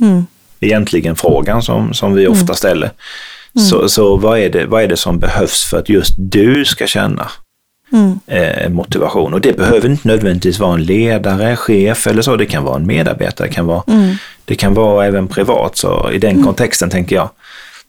Mm. 0.00 0.26
Egentligen 0.60 1.16
frågan 1.16 1.62
som, 1.62 1.94
som 1.94 2.14
vi 2.14 2.26
ofta 2.26 2.54
ställer. 2.54 2.90
Så, 3.70 3.88
så 3.88 4.16
vad, 4.16 4.38
är 4.38 4.50
det, 4.50 4.66
vad 4.66 4.82
är 4.82 4.88
det 4.88 4.96
som 4.96 5.18
behövs 5.18 5.64
för 5.70 5.78
att 5.78 5.88
just 5.88 6.14
du 6.18 6.64
ska 6.64 6.86
känna 6.86 7.30
Mm. 7.92 8.18
eh, 8.26 8.68
motivation? 8.70 9.34
Och 9.34 9.40
det 9.40 9.56
behöver 9.56 9.88
inte 9.88 10.08
nödvändigtvis 10.08 10.58
vara 10.58 10.74
en 10.74 10.82
ledare, 10.84 11.56
chef 11.56 12.06
eller 12.06 12.22
så. 12.22 12.36
Det 12.36 12.46
kan 12.46 12.64
vara 12.64 12.76
en 12.76 12.86
medarbetare, 12.86 13.48
det 13.48 13.54
kan 13.54 13.66
vara, 13.66 13.82
Mm. 13.86 14.14
det 14.44 14.54
kan 14.54 14.74
vara 14.74 15.06
även 15.06 15.28
privat. 15.28 15.76
Så 15.76 16.10
i 16.12 16.18
den 16.18 16.44
kontexten 16.44 16.90
tänker 16.90 17.16
jag. 17.16 17.30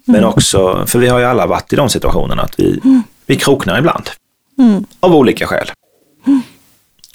Men 0.05 0.23
också, 0.23 0.85
för 0.87 0.99
vi 0.99 1.07
har 1.07 1.19
ju 1.19 1.25
alla 1.25 1.45
varit 1.47 1.73
i 1.73 1.75
de 1.75 1.89
situationerna 1.89 2.41
att 2.41 2.59
vi, 2.59 2.79
vi 3.25 3.35
kroknar 3.35 3.79
ibland. 3.79 4.09
Mm. 4.59 4.85
Av 4.99 5.15
olika 5.15 5.47
skäl. 5.47 5.71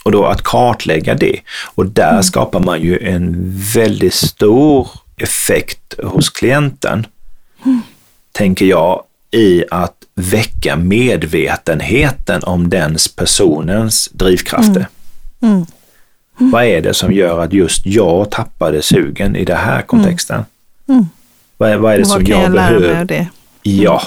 Och 0.04 0.12
då 0.12 0.24
att 0.26 0.42
kartlägga 0.42 1.14
det. 1.14 1.40
Och 1.74 1.86
där 1.86 2.22
skapar 2.22 2.60
man 2.60 2.82
ju 2.82 2.98
en 2.98 3.52
väldigt 3.74 4.14
stor 4.14 4.88
effekt 5.16 5.94
hos 6.02 6.30
klienten, 6.30 7.06
tänker 8.32 8.66
jag, 8.66 9.02
i 9.30 9.64
att 9.70 9.94
väcka 10.14 10.76
medvetenheten 10.76 12.42
om 12.42 12.68
dens 12.68 13.08
personens 13.16 14.08
drivkrafter. 14.12 14.86
Mm. 15.42 15.66
Vad 16.38 16.64
är 16.64 16.80
det 16.80 16.94
som 16.94 17.12
gör 17.12 17.40
att 17.40 17.52
just 17.52 17.86
jag 17.86 18.30
tappade 18.30 18.82
sugen 18.82 19.36
i 19.36 19.44
den 19.44 19.56
här 19.56 19.82
kontexten? 19.82 20.44
Mm. 20.88 21.06
Vad, 21.56 21.70
är, 21.70 21.76
vad 21.76 21.94
är 21.94 21.98
det 21.98 22.04
som 22.04 22.24
jag, 22.24 22.42
jag 22.42 22.52
behöver? 22.52 23.26
Ja. 23.62 24.02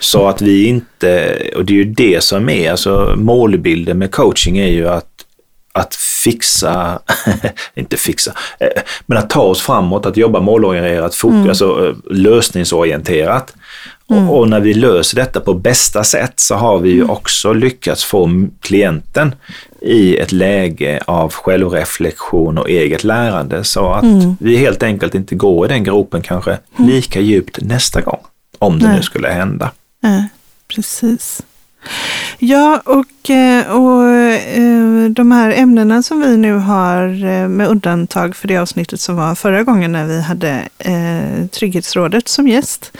Så 0.00 0.28
att 0.28 0.42
vi 0.42 0.64
inte, 0.66 1.38
och 1.56 1.64
det 1.64 1.72
är 1.72 1.76
ju 1.76 1.84
det 1.84 2.24
som 2.24 2.48
är, 2.48 2.70
alltså 2.70 3.14
målbilden 3.16 3.98
med 3.98 4.10
coaching 4.12 4.58
är 4.58 4.68
ju 4.68 4.88
att, 4.88 5.08
att 5.72 5.94
fixa, 5.94 6.98
inte 7.74 7.96
fixa, 7.96 8.34
eh, 8.60 8.82
men 9.06 9.18
att 9.18 9.30
ta 9.30 9.40
oss 9.40 9.60
framåt, 9.60 10.06
att 10.06 10.16
jobba 10.16 10.40
målorienterat, 10.40 11.14
fok- 11.14 11.48
alltså 11.48 11.86
eh, 11.88 11.94
lösningsorienterat. 14.08 14.30
Och, 14.30 14.38
och 14.38 14.48
när 14.48 14.60
vi 14.60 14.74
löser 14.74 15.16
detta 15.16 15.40
på 15.40 15.54
bästa 15.54 16.04
sätt 16.04 16.40
så 16.40 16.54
har 16.54 16.78
vi 16.78 16.90
ju 16.90 17.04
också 17.04 17.52
lyckats 17.52 18.04
få 18.04 18.46
klienten 18.60 19.34
i 19.80 20.16
ett 20.16 20.32
läge 20.32 21.00
av 21.06 21.32
självreflektion 21.32 22.58
och 22.58 22.70
eget 22.70 23.04
lärande 23.04 23.64
så 23.64 23.92
att 23.92 24.04
vi 24.38 24.56
helt 24.56 24.82
enkelt 24.82 25.14
inte 25.14 25.34
går 25.34 25.66
i 25.66 25.68
den 25.68 25.84
gropen 25.84 26.22
kanske 26.22 26.58
lika 26.76 27.20
djupt 27.20 27.58
nästa 27.60 28.00
gång. 28.00 28.20
Om 28.58 28.78
det 28.78 28.86
Nej. 28.86 28.96
nu 28.96 29.02
skulle 29.02 29.28
hända. 29.28 29.70
Ja, 30.00 30.24
precis. 30.68 31.42
Ja, 32.38 32.82
och, 32.84 33.30
eh, 33.30 33.70
och 33.70 34.08
eh, 34.08 35.10
de 35.10 35.32
här 35.32 35.50
ämnena 35.50 36.02
som 36.02 36.20
vi 36.20 36.36
nu 36.36 36.54
har, 36.54 37.24
eh, 37.24 37.48
med 37.48 37.68
undantag 37.68 38.36
för 38.36 38.48
det 38.48 38.56
avsnittet 38.56 39.00
som 39.00 39.16
var 39.16 39.34
förra 39.34 39.62
gången 39.62 39.92
när 39.92 40.06
vi 40.06 40.20
hade 40.20 40.68
Trygghetsrådet 41.50 42.28
som 42.28 42.48
gäst, 42.48 42.92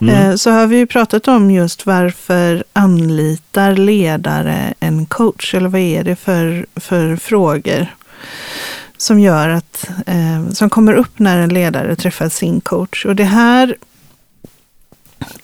eh, 0.00 0.34
så 0.34 0.50
har 0.50 0.66
vi 0.66 0.76
ju 0.76 0.86
pratat 0.86 1.28
om 1.28 1.50
just 1.50 1.86
varför 1.86 2.64
anlitar 2.72 3.72
ledare 3.72 4.74
en 4.80 5.06
coach? 5.06 5.54
Eller 5.54 5.68
vad 5.68 5.80
är 5.80 6.04
det 6.04 6.16
för, 6.16 6.66
för 6.76 7.16
frågor 7.16 7.86
som 8.96 9.20
gör 9.20 9.48
att, 9.48 9.90
som 10.52 10.70
kommer 10.70 10.92
upp 10.92 11.18
när 11.18 11.38
en 11.38 11.54
ledare 11.54 11.96
träffar 11.96 12.28
sin 12.28 12.60
coach? 12.60 13.06
Och 13.06 13.16
det 13.16 13.24
här 13.24 13.76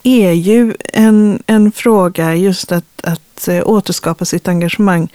är 0.02 0.32
ju 0.32 0.75
en, 0.92 1.42
en 1.47 1.73
fråga 1.73 2.35
just 2.35 2.73
att, 2.73 3.04
att 3.04 3.49
eh, 3.49 3.62
återskapa 3.64 4.25
sitt 4.25 4.49
engagemang. 4.49 5.12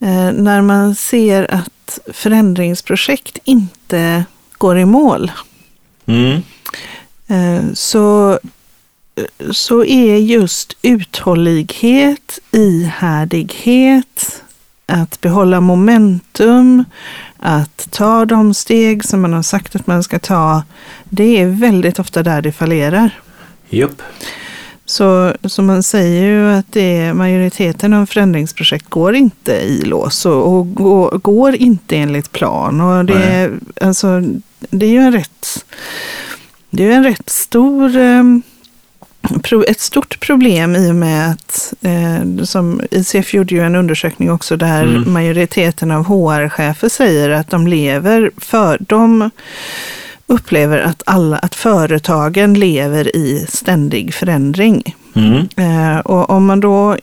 Eh, 0.00 0.32
när 0.32 0.62
man 0.62 0.94
ser 0.94 1.54
att 1.54 1.98
förändringsprojekt 2.12 3.38
inte 3.44 4.24
går 4.58 4.78
i 4.78 4.84
mål 4.84 5.30
Mm. 6.06 6.42
eh, 7.26 7.72
så, 7.74 8.38
så 9.50 9.84
är 9.84 10.16
just 10.16 10.76
uthållighet, 10.82 12.38
ihärdighet, 12.52 14.42
att 14.86 15.20
behålla 15.20 15.60
momentum, 15.60 16.84
att 17.38 17.88
ta 17.90 18.24
de 18.24 18.54
steg 18.54 19.04
som 19.04 19.20
man 19.22 19.32
har 19.32 19.42
sagt 19.42 19.76
att 19.76 19.86
man 19.86 20.02
ska 20.02 20.18
ta, 20.18 20.62
det 21.04 21.40
är 21.40 21.46
väldigt 21.46 21.98
ofta 21.98 22.22
där 22.22 22.42
det 22.42 22.52
fallerar. 22.52 23.10
Jupp. 23.70 24.02
Så, 24.88 25.34
så 25.44 25.62
man 25.62 25.82
säger 25.82 26.22
ju 26.22 26.50
att 26.50 26.72
det 26.72 26.96
är 26.96 27.12
majoriteten 27.12 27.92
av 27.92 28.06
förändringsprojekt 28.06 28.90
går 28.90 29.14
inte 29.14 29.52
i 29.52 29.82
lås 29.82 30.26
och, 30.26 30.52
och 30.52 30.74
går, 30.74 31.10
går 31.18 31.54
inte 31.54 31.96
enligt 31.96 32.32
plan. 32.32 32.80
Och 32.80 33.04
det, 33.04 33.22
är, 33.22 33.52
alltså, 33.80 34.22
det 34.70 34.86
är 34.86 34.90
ju 34.90 34.98
en 34.98 35.12
rätt, 35.12 35.64
det 36.70 36.84
är 36.84 36.90
en 36.90 37.04
rätt 37.04 37.30
stor, 37.30 37.90
pro, 39.42 39.64
ett 39.64 39.80
stort 39.80 40.20
problem 40.20 40.76
i 40.76 40.90
och 40.90 40.94
med 40.94 41.30
att, 41.30 41.74
eh, 41.82 42.44
som 42.44 42.80
ICF 42.90 43.34
gjorde 43.34 43.54
ju 43.54 43.60
en 43.60 43.76
undersökning 43.76 44.30
också 44.30 44.56
där 44.56 44.82
Mm. 44.82 45.12
majoriteten 45.12 45.90
av 45.90 46.04
HR-chefer 46.04 46.88
säger 46.88 47.30
att 47.30 47.50
de 47.50 47.66
lever 47.66 48.30
för, 48.36 48.78
de 48.80 49.30
upplever 50.26 50.78
att, 50.78 51.02
alla, 51.06 51.36
att 51.36 51.54
företagen 51.54 52.54
lever 52.54 53.16
i 53.16 53.46
ständig 53.48 54.14
förändring. 54.14 54.96
Mm. 55.14 55.48
Eh, 55.56 55.98
och 55.98 56.30
om 56.30 56.46
man 56.46 56.60
då 56.60 56.96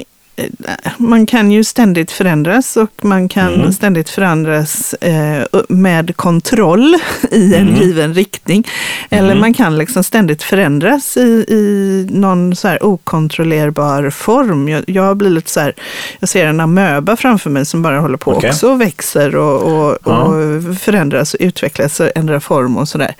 man 0.98 1.26
kan 1.26 1.52
ju 1.52 1.64
ständigt 1.64 2.12
förändras 2.12 2.78
och 2.78 3.06
man 3.06 3.30
kan 3.30 3.54
Mm. 3.54 3.74
ständigt 3.74 4.10
förändras 4.10 4.94
eh, 4.94 5.44
med 5.70 6.18
kontroll 6.18 6.96
i 7.32 7.56
en 7.56 7.68
Mm. 7.68 7.82
given 7.82 8.14
riktning. 8.14 8.68
Eller 9.10 9.36
man 9.36 9.54
kan 9.54 9.78
liksom 9.78 10.04
ständigt 10.04 10.44
förändras 10.44 11.18
i, 11.18 11.46
i 11.48 12.08
någon 12.12 12.56
så 12.56 12.68
här 12.68 12.84
okontrollerbar 12.86 14.10
form. 14.10 14.70
Jag, 14.70 14.84
jag 14.88 15.18
blir 15.18 15.30
lite 15.30 15.50
så 15.52 15.60
här, 15.60 15.74
jag 16.20 16.30
ser 16.30 16.46
en 16.46 16.60
amöba 16.60 17.16
framför 17.16 17.50
mig 17.50 17.66
som 17.66 17.82
bara 17.82 18.00
håller 18.00 18.18
på 18.18 18.32
Okej. 18.32 18.50
också 18.50 18.72
och 18.72 18.82
växer 18.82 19.36
och, 19.36 19.62
och, 19.64 20.08
och 20.08 20.34
förändras 20.80 21.34
och 21.34 21.40
utvecklas 21.42 22.00
och 22.00 22.10
ändrar 22.16 22.40
form 22.40 22.78
och 22.78 22.88
sådär. 22.90 23.16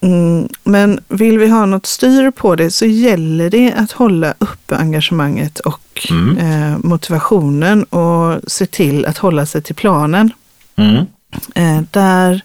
Mm. 0.00 0.48
Men 0.64 1.00
vill 1.08 1.38
vi 1.38 1.48
ha 1.48 1.66
något 1.66 1.86
styr 1.86 2.30
på 2.30 2.56
det 2.56 2.70
så 2.70 2.86
gäller 2.86 3.50
det 3.50 3.72
att 3.72 3.92
hålla 3.92 4.34
uppe 4.38 4.76
engagemanget 4.76 5.60
och 5.60 5.80
Mm. 6.10 6.38
eh, 6.38 6.78
motivationen 6.78 7.84
och 7.84 8.40
se 8.50 8.66
till 8.66 9.06
att 9.06 9.18
hålla 9.18 9.46
sig 9.46 9.62
till 9.62 9.74
planen. 9.74 10.30
Mm. 10.76 11.06
Eh, 11.54 11.82
där, 11.90 12.40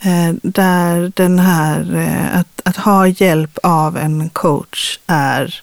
eh, 0.00 0.34
där 0.42 1.12
den 1.16 1.38
här, 1.38 1.94
eh, 1.96 2.38
att, 2.40 2.60
att 2.64 2.76
ha 2.76 3.06
hjälp 3.06 3.58
av 3.62 3.96
en 3.96 4.28
coach 4.28 4.98
är 5.06 5.54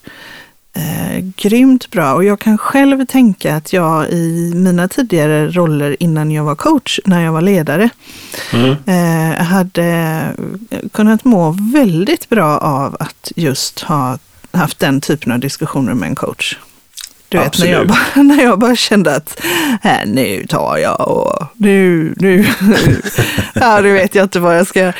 eh, 0.76 1.24
grymt 1.36 1.90
bra. 1.90 2.14
Och 2.14 2.24
jag 2.24 2.40
kan 2.40 2.58
själv 2.58 3.06
tänka 3.06 3.56
att 3.56 3.72
jag 3.72 4.08
i 4.10 4.52
mina 4.54 4.88
tidigare 4.88 5.48
roller 5.50 5.96
innan 6.02 6.30
jag 6.30 6.44
var 6.44 6.54
coach, 6.54 7.00
när 7.04 7.24
jag 7.24 7.32
var 7.32 7.40
ledare, 7.42 7.88
Mm. 8.52 8.76
eh, 8.86 9.44
hade 9.44 10.22
kunnat 10.92 11.24
må 11.24 11.56
väldigt 11.72 12.28
bra 12.28 12.58
av 12.58 12.96
att 13.00 13.32
just 13.36 13.80
ha 13.80 14.18
haft 14.52 14.78
den 14.78 15.00
typen 15.00 15.32
av 15.32 15.38
diskussioner 15.38 15.94
med 15.94 16.08
en 16.08 16.14
coach. 16.14 16.58
Du 17.32 17.38
vet, 17.38 17.58
när 17.58 17.66
jag, 17.66 17.86
bara, 17.86 17.98
när 18.22 18.42
jag 18.42 18.58
bara 18.58 18.76
kände 18.76 19.16
att 19.16 19.40
här, 19.82 20.06
nu 20.06 20.46
tar 20.48 20.76
jag 20.76 21.08
och 21.08 21.46
nu, 21.56 22.14
nu, 22.16 22.46
ja, 23.54 23.80
nu 23.80 23.92
vet 23.92 24.14
jag 24.14 24.24
inte 24.24 24.40
vad 24.40 24.58
jag 24.58 24.66
ska... 24.66 24.92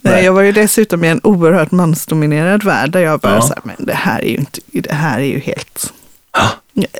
Nej. 0.00 0.24
Jag 0.24 0.32
var 0.32 0.42
ju 0.42 0.52
dessutom 0.52 1.04
i 1.04 1.08
en 1.08 1.20
oerhört 1.22 1.70
mansdominerad 1.70 2.64
värld 2.64 2.90
där 2.90 3.00
jag 3.00 3.20
bara 3.20 3.34
Ja. 3.34 3.42
så 3.42 3.48
här, 3.48 3.62
men 3.64 3.76
det 3.78 3.94
här 3.94 4.20
är 4.20 4.28
ju 4.28 4.36
inte, 4.36 4.60
det 4.66 4.92
här 4.92 5.18
är 5.18 5.24
ju 5.24 5.38
helt... 5.38 5.92
Ah. 6.30 6.48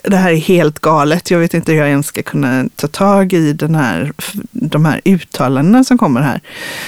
Det 0.05 0.17
här 0.17 0.31
är 0.31 0.37
helt 0.37 0.79
galet. 0.79 1.31
Jag 1.31 1.39
vet 1.39 1.55
inte 1.55 1.73
hur 1.73 1.79
jag 1.79 1.89
ens 1.89 2.07
ska 2.07 2.23
kunna 2.23 2.65
ta 2.77 2.89
tag 2.89 3.33
i 3.33 3.53
den 3.53 3.75
här, 3.75 4.13
de 4.51 4.85
här 4.85 5.01
uttalandena 5.05 5.85
som 5.85 5.99
kommer 5.99 6.21
här. 6.21 6.41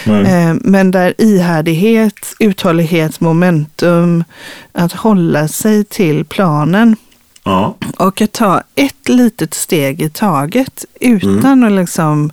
Mm. 0.04 0.60
Men 0.64 0.90
där 0.90 1.14
ihärdighet, 1.18 2.34
uthållighet, 2.38 3.20
momentum, 3.20 4.24
att 4.72 4.92
hålla 4.92 5.48
sig 5.48 5.84
till 5.84 6.24
planen 6.24 6.96
Ja. 7.44 7.76
Och 7.96 8.20
att 8.20 8.32
ta 8.32 8.62
ett 8.74 9.08
litet 9.08 9.54
steg 9.54 10.02
i 10.02 10.10
taget 10.10 10.84
utan 11.00 11.64
att 11.64 11.72
liksom... 11.72 12.32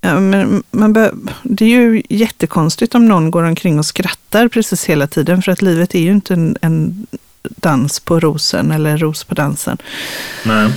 Ja, 0.00 0.20
men 0.20 0.62
man 0.70 0.92
bör, 0.92 1.14
det 1.42 1.64
är 1.64 1.68
ju 1.68 2.02
jättekonstigt 2.08 2.94
om 2.94 3.08
någon 3.08 3.30
går 3.30 3.42
omkring 3.42 3.78
och 3.78 3.86
skrattar 3.86 4.48
precis 4.48 4.84
hela 4.84 5.06
tiden 5.06 5.42
för 5.42 5.52
att 5.52 5.62
livet 5.62 5.94
är 5.94 6.00
ju 6.00 6.10
inte 6.10 6.34
en, 6.34 6.56
en 6.60 7.06
dans 7.42 8.00
på 8.00 8.20
rosen 8.20 8.70
eller 8.70 8.90
en 8.90 8.98
ros 8.98 9.24
på 9.24 9.34
dansen. 9.34 9.78
Nej. 10.44 10.72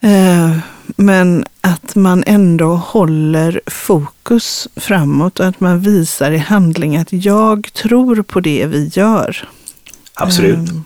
Eh, 0.00 0.58
Men 0.96 1.44
att 1.60 1.94
man 1.94 2.24
ändå 2.26 2.76
håller 2.76 3.60
fokus 3.66 4.68
framåt 4.76 5.40
och 5.40 5.46
att 5.46 5.60
man 5.60 5.80
visar 5.80 6.30
i 6.30 6.38
handling 6.38 6.96
att 6.96 7.12
jag 7.12 7.72
tror 7.72 8.22
på 8.22 8.40
det 8.40 8.66
vi 8.66 8.90
gör. 8.92 9.48
Absolut. 10.14 10.70
Ehm, 10.70 10.84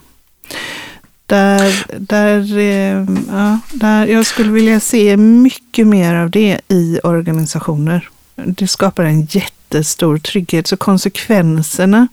Där, 1.31 1.85
där, 1.99 2.59
eh, 2.59 3.07
ja, 3.31 3.59
där, 3.73 4.07
jag 4.07 4.27
skulle 4.27 4.51
vilja 4.51 4.81
se 4.81 5.17
mycket 5.17 5.87
mer 5.87 6.15
av 6.15 6.31
det 6.31 6.61
i 6.69 7.01
organisationer. 7.03 8.09
Det 8.37 8.69
skapar 8.69 9.05
en 9.05 9.25
jättestor 9.31 10.19
trygghet. 10.19 10.67
Så 10.67 10.77
konsekvenserna 10.77 12.09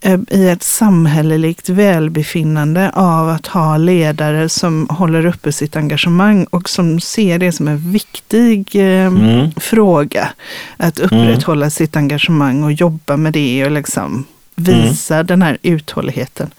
eh, 0.00 0.18
i 0.30 0.48
ett 0.48 0.62
samhälleligt 0.62 1.68
välbefinnande 1.68 2.90
av 2.94 3.28
att 3.28 3.46
ha 3.46 3.76
ledare 3.76 4.48
som 4.48 4.86
håller 4.90 5.26
uppe 5.26 5.52
sitt 5.52 5.76
engagemang 5.76 6.44
och 6.44 6.68
som 6.68 7.00
ser 7.00 7.38
det 7.38 7.52
som 7.52 7.68
en 7.68 7.92
viktig 7.92 8.68
eh, 8.76 9.06
Mm. 9.06 9.50
fråga. 9.56 10.28
Att 10.76 10.98
upprätthålla 10.98 11.70
sitt 11.70 11.96
engagemang 11.96 12.62
och 12.64 12.72
jobba 12.72 13.16
med 13.16 13.32
det 13.32 13.64
och 13.64 13.70
liksom 13.70 14.24
visa 14.56 15.22
den 15.22 15.42
här 15.42 15.58
uthålligheten. 15.62 16.50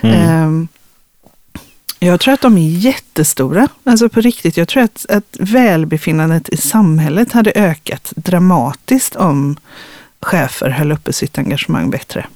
Mm. 0.00 0.68
Jag 1.98 2.20
tror 2.20 2.34
att 2.34 2.40
de 2.40 2.58
är 2.58 2.68
jättestora. 2.68 3.68
Alltså 3.84 4.08
på 4.08 4.20
riktigt. 4.20 4.56
Jag 4.56 4.68
tror 4.68 4.82
att, 4.82 5.06
att 5.08 5.36
välbefinnandet 5.38 6.48
i 6.48 6.56
samhället 6.56 7.32
hade 7.32 7.52
ökat 7.54 8.12
dramatiskt 8.16 9.16
om 9.16 9.56
chefer 10.20 10.70
höll 10.70 10.92
uppe 10.92 11.12
sitt 11.12 11.38
engagemang 11.38 11.90
bättre. 11.90 12.26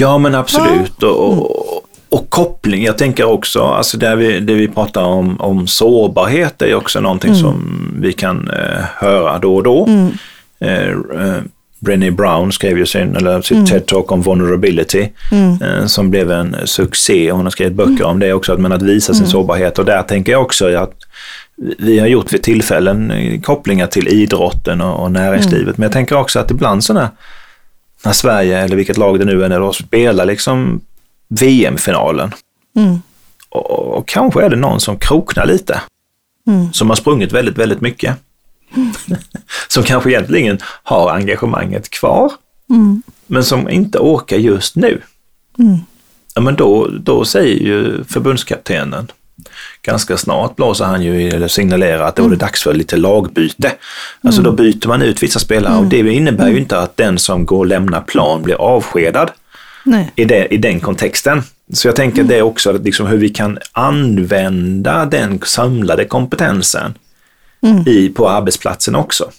Ja, 0.00 0.18
men 0.18 0.34
absolut. 0.34 1.02
Och, 1.02 1.32
och, 1.32 1.84
och 2.08 2.30
koppling. 2.30 2.84
Jag 2.84 2.98
tänker 2.98 3.24
också, 3.24 3.62
alltså 3.62 3.98
där 3.98 4.16
vi, 4.16 4.40
det 4.40 4.54
vi 4.54 4.68
pratar 4.68 5.02
om, 5.02 5.40
om 5.40 5.66
sårbarhet 5.66 6.62
är 6.62 6.74
också 6.74 7.00
någonting 7.00 7.34
som 7.34 7.88
vi 8.00 8.12
kan 8.12 8.50
eh, 8.50 8.84
höra 8.94 9.38
då 9.38 9.56
och 9.56 9.62
då. 9.62 9.88
Eh, 10.58 10.88
eh, 10.88 11.42
Brené 11.84 12.10
Brown 12.10 12.52
skrev 12.52 12.78
ju 12.78 12.86
sin, 12.86 13.16
eller 13.16 13.42
sitt 13.42 13.70
TED-talk 13.70 14.12
om 14.12 14.22
vulnerability 14.22 15.08
eh, 15.60 15.86
som 15.86 16.10
blev 16.10 16.30
en 16.30 16.56
succé. 16.64 17.30
Hon 17.30 17.46
har 17.46 17.50
skrivit 17.50 17.74
böcker 17.74 18.04
om 18.04 18.18
det 18.18 18.32
också, 18.32 18.58
men 18.58 18.72
att 18.72 18.82
visa 18.82 19.14
sin 19.14 19.26
sårbarhet. 19.26 19.78
Och 19.78 19.84
där 19.84 20.02
tänker 20.02 20.32
jag 20.32 20.42
också 20.42 20.76
att 20.76 20.94
vi 21.78 21.98
har 21.98 22.06
gjort 22.06 22.32
vid 22.32 22.42
tillfällen 22.42 23.10
eh, 23.10 23.40
kopplingar 23.40 23.86
till 23.86 24.08
idrotten 24.08 24.80
och, 24.80 25.02
och 25.02 25.12
näringslivet. 25.12 25.78
Men 25.78 25.82
jag 25.82 25.92
tänker 25.92 26.16
också 26.16 26.38
att 26.38 26.50
ibland 26.50 26.84
sådana 26.84 27.10
när 28.04 28.12
Sverige, 28.12 28.58
eller 28.58 28.76
vilket 28.76 28.96
lag 28.96 29.18
det 29.18 29.24
nu 29.24 29.44
är, 29.44 29.48
när 29.48 29.60
de 29.60 29.72
spelar 29.72 30.24
liksom 30.24 30.80
VM-finalen. 31.28 32.32
Mm. 32.76 32.98
Och, 33.48 33.96
och 33.96 34.08
kanske 34.08 34.44
är 34.44 34.50
det 34.50 34.56
någon 34.56 34.80
som 34.80 34.98
kroknar 34.98 35.46
lite. 35.46 35.80
Som 36.72 36.88
har 36.88 36.96
sprungit 36.96 37.32
väldigt, 37.32 37.58
väldigt 37.58 37.80
mycket. 37.80 38.16
som 39.74 39.82
kanske 39.82 40.10
egentligen 40.10 40.58
har 40.82 41.10
engagemanget 41.10 41.90
kvar. 41.90 42.32
Men 43.26 43.44
som 43.44 43.70
inte 43.70 43.98
orkar 43.98 44.36
just 44.36 44.76
nu. 44.76 45.00
Ja, 46.34 46.40
men 46.40 46.54
då, 46.54 46.88
då 47.00 47.24
säger 47.24 47.56
ju 47.56 48.04
förbundskaptenen, 48.04 49.10
ganska 49.82 50.16
snart 50.16 50.56
blåser 50.56 50.84
han 50.84 51.02
ju, 51.02 51.28
eller 51.28 51.48
signalerar 51.48 52.06
att 52.06 52.16
då 52.16 52.24
är 52.24 52.28
det 52.28 52.36
dags 52.36 52.62
för 52.62 52.74
lite 52.74 52.96
lagbyte. 52.96 53.72
Alltså 54.22 54.42
då 54.42 54.52
byter 54.52 54.88
man 54.88 55.02
ut 55.02 55.22
vissa 55.22 55.38
spelare 55.38 55.78
och 55.78 55.84
det 55.84 55.98
innebär 55.98 56.48
ju 56.48 56.58
inte 56.58 56.78
att 56.78 56.96
den 56.96 57.18
som 57.18 57.46
går 57.46 57.58
och 57.58 57.66
lämnar 57.66 58.00
plan 58.00 58.42
blir 58.42 58.54
avskedad 58.54 59.30
Nej. 59.84 60.12
i, 60.16 60.24
det, 60.24 60.54
i 60.54 60.56
den 60.56 60.80
kontexten. 60.80 61.42
Så 61.72 61.88
jag 61.88 61.96
tänker 61.96 62.24
det 62.24 62.42
också, 62.42 62.72
liksom 62.72 63.06
hur 63.06 63.18
vi 63.18 63.28
kan 63.28 63.58
använda 63.72 65.06
den 65.06 65.40
samlade 65.44 66.04
kompetensen 66.04 66.94
i, 67.86 68.08
på 68.08 68.28
arbetsplatsen 68.28 68.94
också. 68.94 69.30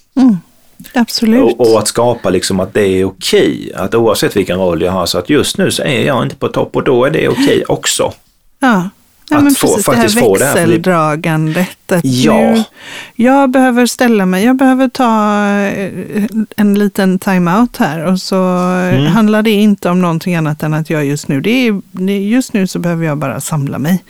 Absolut. 0.94 1.42
Och, 1.42 1.72
och 1.72 1.80
att 1.80 1.88
skapa 1.88 2.30
liksom 2.30 2.60
att 2.60 2.74
det 2.74 2.88
är 2.88 3.06
okej, 3.06 3.72
att 3.76 3.96
oavsett 3.96 4.36
vilken 4.36 4.60
roll 4.60 4.82
jag 4.82 4.92
har, 4.92 5.06
så 5.06 5.18
att 5.18 5.30
just 5.30 5.58
nu 5.58 5.72
så 5.72 5.84
är 5.84 6.06
jag 6.06 6.24
inte 6.24 6.36
på 6.36 6.48
topp 6.48 6.76
och 6.76 6.84
då 6.84 7.06
är 7.06 7.10
det 7.10 7.28
okej 7.28 7.64
också. 7.68 8.14
Ja. 8.60 8.90
Ja, 9.30 9.38
Att 9.38 9.58
få- 9.58 9.68
precis 9.68 9.86
faktiskt 9.86 10.16
det 10.16 10.22
få 10.22 10.38
det 10.38 10.46
här, 10.46 10.54
växeldragandet. 10.56 11.92
Att 11.92 12.02
Ja. 12.06 12.34
nu, 12.34 12.64
jag 13.16 13.50
behöver 13.50 13.86
ställa 13.86 14.26
mig, 14.26 14.46
jag 14.46 14.56
behöver 14.56 14.88
ta 14.88 15.42
eh, 15.68 16.24
en 16.56 16.80
liten 16.80 17.20
time-out 17.20 17.78
här 17.78 18.06
och 18.06 18.20
så 18.20 18.36
Mm. 18.36 19.06
handlar 19.06 19.42
det 19.42 19.52
inte 19.52 19.90
om 19.90 20.02
någonting 20.02 20.36
annat 20.36 20.64
än 20.64 20.74
att 20.74 20.90
jag 20.90 21.06
just 21.06 21.28
nu, 21.28 21.42
det 21.42 21.68
är, 21.68 21.82
just 22.10 22.54
nu 22.54 22.68
så 22.68 22.80
behöver 22.80 23.06
jag 23.06 23.18
bara 23.18 23.42
samla 23.42 23.80
mig. 23.80 24.04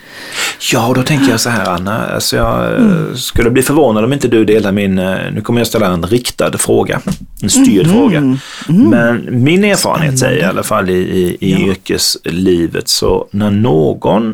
Ja, 0.73 0.93
då 0.95 1.03
tänker 1.03 1.31
jag 1.31 1.39
så 1.39 1.49
här 1.49 1.69
Anna, 1.69 2.07
alltså 2.07 2.35
jag 2.37 2.73
eh, 2.81 3.13
skulle 3.15 3.49
bli 3.49 3.61
förvånad 3.61 4.03
om 4.03 4.13
inte 4.13 4.27
du 4.27 4.45
delar 4.45 4.71
min, 4.71 4.99
eh, 4.99 5.17
nu 5.33 5.41
kommer 5.41 5.59
jag 5.59 5.67
ställa 5.67 5.87
en 5.87 6.03
riktad 6.03 6.57
fråga, 6.57 7.01
en 7.43 7.49
styrd 7.49 7.87
fråga. 7.91 8.37
Men 8.67 9.27
min 9.43 9.63
erfarenhet 9.63 10.19
säger 10.19 10.41
i 10.41 10.43
alla 10.43 10.63
fall 10.63 10.89
i, 10.89 10.93
i, 10.93 11.37
i 11.39 11.67
yrkeslivet, 11.69 12.87
så 12.87 13.27
när 13.31 13.51
någon 13.51 14.33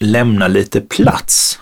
lämnar 0.00 0.48
lite 0.48 0.80
plats, 0.80 1.58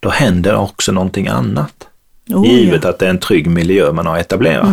då 0.00 0.10
händer 0.10 0.56
också 0.56 0.92
någonting 0.92 1.28
annat. 1.28 1.86
Oh, 2.28 2.46
Givet 2.46 2.84
ja. 2.84 2.90
att 2.90 2.98
det 2.98 3.06
är 3.06 3.10
en 3.10 3.20
trygg 3.20 3.46
miljö 3.50 3.92
man 3.92 4.06
har 4.06 4.18
etablerat. 4.18 4.68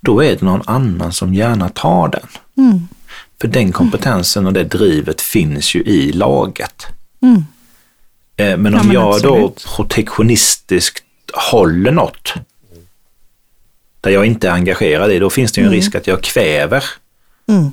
Då 0.00 0.24
är 0.24 0.30
det 0.30 0.42
någon 0.42 0.62
annan 0.66 1.12
som 1.12 1.34
gärna 1.34 1.68
tar 1.68 2.08
den. 2.08 2.26
Mm. 2.66 2.88
För 3.40 3.48
den 3.48 3.72
kompetensen 3.72 4.46
och 4.46 4.52
det 4.52 4.64
drivet 4.64 5.20
finns 5.20 5.74
ju 5.74 5.80
i 5.80 6.12
laget. 6.12 6.86
Mm. 7.22 7.44
Eh, 8.36 8.56
Men 8.56 8.72
Ja, 8.72 8.80
om 8.80 8.86
men 8.86 8.94
jag 8.94 9.22
då 9.22 9.34
absolut. 9.34 9.66
protektionistiskt 9.76 11.04
håller 11.32 11.92
något 11.92 12.34
där 14.00 14.10
jag 14.10 14.26
inte 14.26 14.48
är 14.48 14.52
engagerad 14.52 15.12
i, 15.12 15.18
då 15.18 15.30
finns 15.30 15.52
det 15.52 15.60
ju 15.60 15.66
en 15.66 15.72
risk 15.72 15.94
att 15.94 16.06
jag 16.06 16.22
kväver. 16.22 16.84
Mm. 17.48 17.72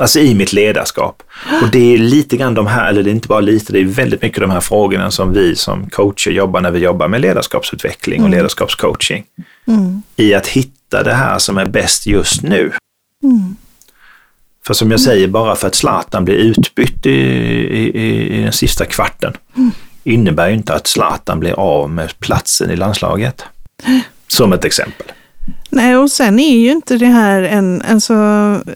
Alltså 0.00 0.18
i 0.18 0.34
mitt 0.34 0.52
ledarskap. 0.52 1.22
Och 1.62 1.70
det 1.70 1.94
är 1.94 1.98
lite 1.98 2.36
grann 2.36 2.54
de 2.54 2.66
här, 2.66 2.88
eller 2.88 3.02
det 3.02 3.10
är 3.10 3.12
inte 3.12 3.28
bara 3.28 3.40
lite, 3.40 3.72
det 3.72 3.80
är 3.80 3.84
väldigt 3.84 4.22
mycket 4.22 4.40
de 4.40 4.50
här 4.50 4.60
frågorna 4.60 5.10
som 5.10 5.32
vi 5.32 5.56
som 5.56 5.90
coacher 5.90 6.30
jobbar 6.30 6.60
när 6.60 6.70
vi 6.70 6.78
jobbar 6.78 7.08
med 7.08 7.20
ledarskapsutveckling 7.20 8.22
och 8.22 8.30
ledarskapscoaching. 8.30 9.24
I 10.16 10.34
att 10.34 10.46
hitta 10.46 11.02
det 11.02 11.14
här 11.14 11.38
som 11.38 11.58
är 11.58 11.66
bäst 11.66 12.06
just 12.06 12.42
nu. 12.42 12.72
För 14.66 14.74
som 14.74 14.90
jag 14.90 15.00
säger, 15.00 15.28
bara 15.28 15.56
för 15.56 15.66
att 15.66 15.74
Zlatan 15.74 16.24
blir 16.24 16.34
utbytt 16.34 17.06
i, 17.06 17.10
i, 17.10 18.38
i, 18.38 18.42
den 18.42 18.52
sista 18.52 18.84
kvarten 18.84 19.32
innebär 20.04 20.48
ju 20.48 20.54
inte 20.54 20.74
att 20.74 20.86
Zlatan 20.86 21.40
blir 21.40 21.52
av 21.52 21.90
med 21.90 22.18
platsen 22.18 22.70
i 22.70 22.76
landslaget. 22.76 23.44
Som 24.28 24.52
ett 24.52 24.64
exempel. 24.64 25.06
Nej, 25.70 25.96
och 25.96 26.10
sen 26.10 26.38
är 26.38 26.58
ju 26.58 26.70
inte 26.70 26.96
det 26.96 27.06
här 27.06 27.42
en, 27.42 27.82
alltså, 27.82 28.14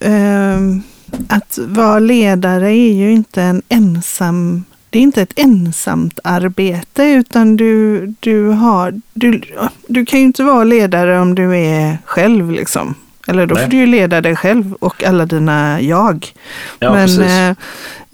ehm, 0.00 0.82
att 1.28 1.58
vara 1.58 1.98
ledare 1.98 2.68
är 2.68 2.92
ju 2.92 3.12
inte 3.12 3.42
en 3.42 3.62
ensam, 3.68 4.64
det 4.90 4.98
är 4.98 5.02
inte 5.02 5.22
ett 5.22 5.38
ensamt 5.38 6.18
arbete 6.24 7.04
utan 7.04 7.56
du, 7.56 8.06
du 8.20 8.48
har, 8.48 9.00
du, 9.14 9.40
du 9.86 10.06
kan 10.06 10.18
ju 10.18 10.24
inte 10.24 10.42
vara 10.42 10.64
ledare 10.64 11.20
om 11.20 11.34
du 11.34 11.56
är 11.56 11.98
själv 12.04 12.50
liksom. 12.50 12.94
Eller 13.26 13.46
då 13.46 13.54
Nej. 13.54 13.64
får 13.64 13.70
du 13.70 13.76
ju 13.76 13.86
leda 13.86 14.20
dig 14.20 14.36
själv 14.36 14.74
och 14.74 15.04
alla 15.04 15.26
dina 15.26 15.80
jag. 15.80 16.32
Ja, 16.78 16.92
men, 16.94 17.20
eh, 17.20 17.48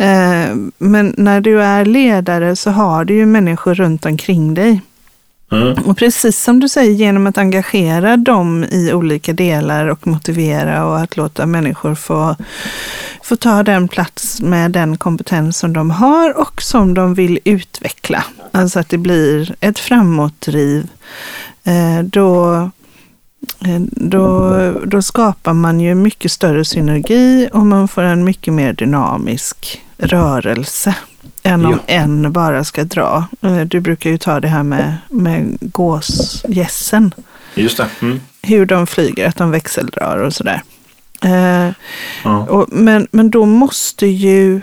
eh, 0.09 0.57
men 0.79 1.15
när 1.17 1.41
du 1.41 1.63
är 1.63 1.85
ledare 1.85 2.57
så 2.57 2.71
har 2.71 3.05
du 3.05 3.15
ju 3.15 3.27
människor 3.27 3.75
runt 3.75 4.07
omkring 4.07 4.55
dig. 4.55 4.81
Mm. 5.53 5.73
Och 5.73 5.99
precis 5.99 6.43
som 6.43 6.61
du 6.61 6.69
säger, 6.69 6.93
genom 6.93 7.27
att 7.27 7.39
engagera 7.39 8.17
dem 8.17 8.65
i 8.65 8.93
olika 8.93 9.33
delar 9.33 9.87
och 9.87 10.07
motivera 10.07 10.87
och 10.87 11.01
att 11.01 11.17
låta 11.17 11.47
människor 11.47 11.95
få, 11.95 12.37
få 13.23 13.37
ta 13.37 13.63
den 13.63 13.89
plats 13.89 14.41
med 14.41 14.71
den 14.71 14.97
kompetens 14.97 15.59
som 15.59 15.73
de 15.73 15.91
har 15.91 16.39
och 16.39 16.63
som 16.63 16.95
de 16.95 17.15
vill 17.15 17.39
utveckla. 17.45 18.25
Alltså 18.53 18.81
att 18.81 18.89
det 18.89 18.99
blir 18.99 19.55
ett 19.61 19.79
framåtdriv. 19.79 20.89
Eh, 21.65 22.03
då, 22.05 22.55
eh, 23.65 23.81
då, 23.91 24.55
då 24.85 25.03
skapar 25.03 25.53
man 25.53 25.81
ju 25.81 25.95
mycket 25.95 26.33
större 26.33 26.65
synergi 26.65 27.49
och 27.53 27.67
man 27.67 27.89
får 27.89 28.03
en 28.03 28.25
mycket 28.25 28.55
mer 28.55 28.73
dynamisk 28.73 29.83
rörelse 29.99 30.95
än 31.43 31.67
om 31.67 31.73
Ja. 31.73 31.79
en 31.87 32.33
bara 32.33 32.65
ska 32.65 32.85
dra. 32.85 33.27
Eh, 33.43 33.61
Du 33.61 33.81
brukar 33.81 34.11
ju 34.11 34.19
ta 34.19 34.41
det 34.41 34.49
här 34.49 34.63
med, 34.63 34.97
med 35.11 35.57
gåsgässen, 35.61 37.15
Just 37.55 37.77
det. 37.77 37.87
Mm. 38.03 38.21
hur 38.43 38.67
de 38.67 38.87
flyger, 38.87 39.29
att 39.29 39.37
de 39.37 39.51
växeldrar 39.51 40.19
och 40.19 40.35
sådär. 40.35 40.63
Eh, 41.23 41.73
Ja. 42.25 42.47
och, 42.47 42.67
men, 42.73 43.07
men 43.11 43.31
då 43.31 43.47
måste 43.47 44.07
ju 44.07 44.61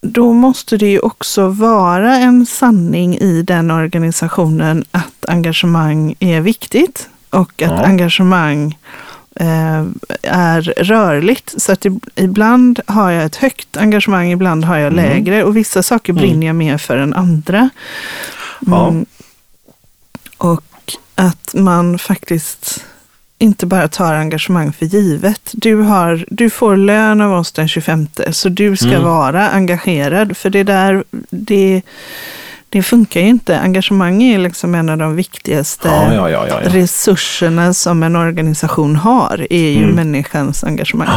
då 0.00 0.32
måste 0.32 0.76
det 0.76 0.86
ju 0.90 0.98
också 0.98 1.48
vara 1.48 2.16
en 2.16 2.46
sanning 2.46 3.16
i 3.18 3.42
den 3.42 3.70
organisationen 3.70 4.84
att 4.90 5.24
engagemang 5.28 6.14
är 6.18 6.40
viktigt 6.40 7.08
och 7.30 7.62
att 7.62 7.70
Ja. 7.70 7.84
engagemang 7.84 8.78
är 10.22 10.60
rörligt. 10.62 11.54
Så 11.62 11.72
att 11.72 11.84
ib- 11.84 12.08
ibland 12.14 12.80
har 12.86 13.10
jag 13.10 13.24
ett 13.24 13.36
högt 13.36 13.76
engagemang, 13.76 14.30
ibland 14.30 14.64
har 14.64 14.76
jag 14.76 14.92
Mm. 14.92 15.04
lägre 15.04 15.44
och 15.44 15.56
vissa 15.56 15.82
saker 15.82 16.12
Mm. 16.12 16.20
brinner 16.22 16.46
jag 16.46 16.56
mer 16.56 16.78
för 16.78 16.96
än 16.96 17.14
andra. 17.14 17.70
Ja. 18.60 18.88
Mm. 18.88 19.06
Och 20.38 20.62
att 21.14 21.54
man 21.54 21.98
faktiskt 21.98 22.84
inte 23.38 23.66
bara 23.66 23.88
tar 23.88 24.14
engagemang 24.14 24.72
för 24.72 24.86
givet. 24.86 25.50
Du, 25.52 25.74
har, 25.74 26.24
du 26.28 26.50
får 26.50 26.76
lön 26.76 27.20
av 27.20 27.32
oss 27.32 27.52
den 27.52 27.68
25, 27.68 28.06
så 28.30 28.48
du 28.48 28.76
ska 28.76 28.88
Mm. 28.88 29.02
vara 29.02 29.48
engagerad. 29.50 30.36
För 30.36 30.50
det 30.50 30.62
där, 30.62 31.04
det, 31.30 31.82
det 32.72 32.82
funkar 32.82 33.20
ju 33.20 33.26
inte. 33.28 33.58
Engagemang 33.58 34.22
är 34.22 34.38
liksom 34.38 34.74
en 34.74 34.88
av 34.88 34.98
de 34.98 35.16
viktigaste 35.16 35.88
Ja, 35.88 36.30
ja, 36.30 36.46
ja, 36.48 36.60
resurserna 36.64 37.74
som 37.74 38.02
en 38.02 38.16
organisation 38.16 38.96
har, 38.96 39.46
är 39.50 39.68
ju 39.70 39.82
Mm. 39.82 39.94
människans 39.96 40.64
engagemang. 40.64 41.08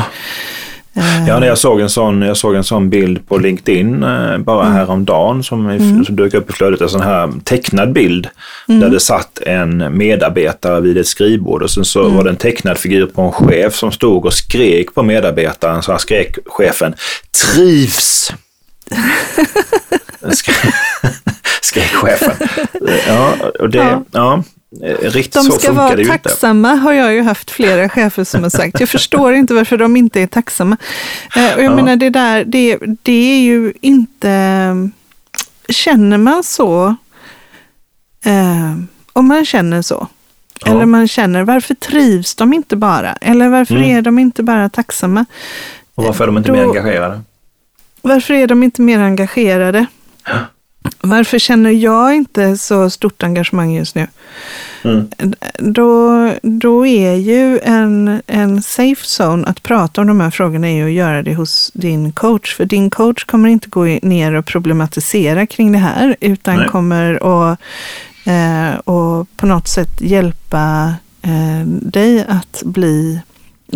Eh, 0.97 1.27
Ja, 1.27 1.39
när 1.39 1.47
jag 1.47 1.57
såg 1.57 1.81
en 1.81 1.89
sån, 1.89 2.21
jag 2.21 2.37
såg 2.37 2.55
en 2.55 2.63
sån 2.63 2.89
bild 2.89 3.27
på 3.27 3.37
LinkedIn 3.37 4.03
eh, 4.03 4.37
bara 4.37 4.65
Mm. 4.65 4.77
häromdagen 4.77 5.43
som, 5.43 5.71
i- 5.71 6.05
som 6.05 6.15
dök 6.15 6.33
upp 6.33 6.49
i 6.49 6.53
flödet. 6.53 6.81
En 6.81 6.89
sån 6.89 7.01
här 7.01 7.31
tecknad 7.43 7.93
bild 7.93 8.27
Mm. 8.69 8.81
där 8.81 8.89
det 8.89 8.99
satt 8.99 9.39
en 9.45 9.97
medarbetare 9.97 10.81
vid 10.81 10.97
ett 10.97 11.07
skrivbord 11.07 11.63
och 11.63 11.71
sen 11.71 11.85
så 11.85 12.01
Mm. 12.03 12.15
var 12.15 12.23
det 12.23 12.29
en 12.29 12.35
tecknad 12.35 12.77
figur 12.77 13.05
på 13.05 13.21
en 13.21 13.31
chef 13.31 13.75
som 13.75 13.91
stod 13.91 14.25
och 14.25 14.33
skrek 14.33 14.93
på 14.93 15.03
medarbetaren. 15.03 15.83
Så 15.83 15.91
han 15.91 15.99
skrek 15.99 16.37
chefen 16.45 16.95
trivs. 17.53 18.31
Skrek, 21.65 21.91
chefen. 21.93 22.47
Ja, 23.07 23.33
och 23.59 23.69
det, 23.69 23.77
ja. 23.77 24.03
Ja. 24.11 24.43
eh, 24.87 25.09
riktigt 25.09 25.33
De 25.33 25.43
ska 25.51 25.71
vara 25.71 25.93
ju 25.95 25.99
inte. 26.01 26.11
tacksamma 26.11 26.73
har 26.75 26.93
jag 26.93 27.13
ju 27.13 27.21
haft 27.21 27.51
flera 27.51 27.89
chefer 27.95 28.23
som 28.23 28.43
har 28.43 28.49
sagt. 28.49 28.79
Jag 28.79 28.89
förstår 28.89 29.33
inte 29.33 29.53
varför 29.53 29.77
de 29.77 29.97
inte 29.97 30.21
är 30.21 30.27
tacksamma. 30.27 30.77
Eh, 31.35 31.53
Och 31.55 31.63
jag 31.63 31.71
Ja. 31.71 31.75
menar 31.75 31.95
det 31.95 32.09
där, 32.09 32.43
det, 32.45 32.77
det 33.03 33.31
är 33.33 33.39
ju 33.39 33.73
inte... 33.81 34.89
Känner 35.69 36.17
man 36.17 36.43
så, 36.43 36.95
eh, 38.25 38.73
om 39.13 39.27
man 39.27 39.45
känner 39.45 39.81
så, 39.81 40.07
Ja. 40.65 40.71
eller 40.71 40.85
man 40.85 41.07
känner 41.07 41.43
varför 41.43 41.75
trivs 41.75 42.35
de 42.35 42.53
inte 42.53 42.75
bara? 42.75 43.13
Eller 43.15 43.49
varför 43.49 43.75
Mm. 43.75 43.97
är 43.97 44.01
de 44.01 44.19
inte 44.19 44.43
bara 44.43 44.69
tacksamma? 44.69 45.25
Och 45.95 46.03
varför 46.03 46.23
är 46.23 46.27
de 46.27 46.37
inte 46.37 46.49
Då- 46.49 46.55
mer 46.55 46.63
engagerade? 46.63 47.21
Varför 48.01 48.33
är 48.33 48.47
de 48.47 48.63
inte 48.63 48.81
mer 48.81 48.99
engagerade? 48.99 49.85
Varför 51.01 51.39
känner 51.39 51.69
jag 51.69 52.15
inte 52.15 52.57
så 52.57 52.89
stort 52.89 53.23
engagemang 53.23 53.75
just 53.75 53.95
nu? 53.95 54.07
Mm. 54.83 55.07
Då, 55.59 56.31
då 56.41 56.85
är 56.85 57.13
ju 57.13 57.59
en, 57.59 58.21
en 58.27 58.61
safe 58.61 59.23
zone 59.23 59.47
att 59.47 59.63
prata 59.63 60.01
om 60.01 60.07
de 60.07 60.19
här 60.19 60.29
frågorna 60.29 60.67
är 60.67 60.75
ju 60.75 60.85
att 60.85 60.91
göra 60.91 61.23
det 61.23 61.35
hos 61.35 61.71
din 61.73 62.11
coach. 62.11 62.55
För 62.55 62.65
din 62.65 62.89
coach 62.89 63.23
kommer 63.23 63.49
inte 63.49 63.69
gå 63.69 63.83
ner 63.83 64.33
och 64.33 64.45
problematisera 64.45 65.45
kring 65.45 65.71
det 65.71 65.77
här, 65.77 66.15
utan 66.19 66.57
Nej. 66.57 66.67
kommer 66.67 67.13
att 67.13 67.59
eh, 68.25 68.79
och 68.79 69.27
på 69.37 69.45
något 69.45 69.67
sätt 69.67 70.01
hjälpa 70.01 70.93
eh, 71.21 71.67
dig 71.67 72.25
att 72.27 72.63
bli 72.65 73.19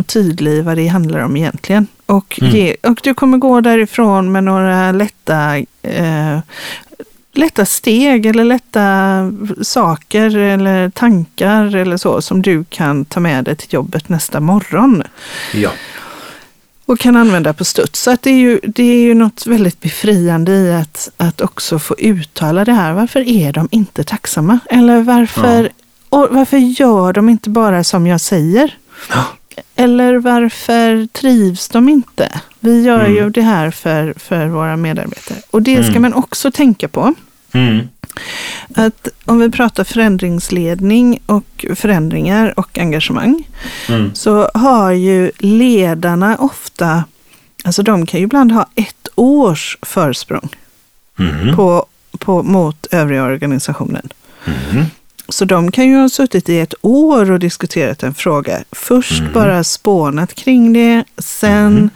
tydlig 0.06 0.64
vad 0.64 0.78
det 0.78 0.88
handlar 0.88 1.20
om 1.20 1.38
egentligen. 1.38 1.88
Och, 2.06 2.40
Mm. 2.42 2.56
ge, 2.56 2.76
och 2.84 3.00
du 3.04 3.14
kommer 3.14 3.38
gå 3.38 3.62
därifrån 3.62 4.32
med 4.32 4.44
några 4.44 4.92
lätta 4.92 5.58
eh, 5.82 6.40
lätta 7.34 7.66
steg 7.66 8.26
eller 8.26 8.44
lätta 8.44 9.32
saker 9.62 10.38
eller 10.38 10.90
tankar 10.90 11.76
eller 11.76 11.98
så 11.98 12.22
som 12.22 12.42
du 12.42 12.64
kan 12.70 13.06
ta 13.06 13.20
med 13.20 13.46
dig 13.46 13.56
till 13.56 13.74
jobbet 13.74 14.10
nästa 14.10 14.40
morgon 14.40 15.04
Ja. 15.54 15.70
och 16.86 17.00
kan 17.00 17.16
använda 17.16 17.54
på 17.54 17.66
studs. 17.66 18.02
Så 18.02 18.12
att 18.12 18.22
det, 18.22 18.30
är 18.30 18.38
ju, 18.38 18.60
det 18.64 18.84
är 18.84 19.02
ju 19.02 19.14
något 19.14 19.48
väldigt 19.48 19.82
befriande 19.82 20.52
i 20.52 20.74
att, 20.74 21.10
att 21.18 21.42
också 21.42 21.80
få 21.80 21.96
uttala 21.98 22.66
det 22.66 22.74
här. 22.74 22.94
Varför 22.94 23.20
är 23.30 23.54
de 23.54 23.68
inte 23.72 24.04
tacksamma? 24.04 24.60
Eller 24.70 25.02
varför, 25.02 25.70
och 26.10 26.28
varför 26.32 26.58
gör 26.58 27.14
de 27.14 27.30
inte 27.30 27.50
bara 27.50 27.84
som 27.84 28.08
jag 28.08 28.22
säger? 28.22 28.78
Ja. 29.14 29.24
Eller 29.76 30.16
varför 30.18 31.08
trivs 31.08 31.68
de 31.70 31.90
inte? 31.90 32.42
Vi 32.60 32.82
gör 32.84 33.00
Mm. 33.00 33.14
ju 33.16 33.30
det 33.30 33.42
här 33.42 33.72
för, 33.72 34.14
för 34.18 34.48
våra 34.48 34.78
medarbetare. 34.78 35.38
Och 35.52 35.62
det 35.62 35.84
ska 35.84 35.90
Mm. 35.92 36.02
man 36.02 36.14
också 36.14 36.52
tänka 36.52 36.88
på. 36.88 37.14
Mm. 37.52 37.88
Att 38.76 39.08
om 39.26 39.40
vi 39.40 39.52
pratar 39.52 39.84
förändringsledning 39.84 41.20
och 41.26 41.66
förändringar 41.76 42.60
och 42.60 42.78
engagemang 42.78 43.48
Mm. 43.90 44.16
så 44.16 44.50
har 44.54 44.92
ju 44.92 45.32
ledarna 45.40 46.36
ofta, 46.38 47.04
alltså 47.64 47.84
de 47.84 48.06
kan 48.06 48.20
ju 48.20 48.24
ibland 48.24 48.52
ha 48.52 48.68
ett 48.76 49.08
års 49.16 49.78
försprång 49.82 50.50
Mm. 51.20 51.56
på, 51.56 51.86
på, 52.20 52.44
mot 52.44 52.86
övriga 52.92 53.24
organisationen. 53.24 54.10
Mm. 55.30 55.32
Så 55.32 55.46
de 55.46 55.72
kan 55.72 55.88
ju 55.88 55.96
ha 55.98 56.10
suttit 56.10 56.50
i 56.50 56.60
ett 56.60 56.74
år 56.82 57.32
och 57.32 57.40
diskuterat 57.40 58.04
en 58.04 58.14
fråga. 58.14 58.60
Först 58.72 59.22
Mhm. 59.22 59.34
bara 59.34 59.64
spånat 59.64 60.34
kring 60.36 60.74
det, 60.74 61.04
sen 61.18 61.74
Mhm. 61.74 61.90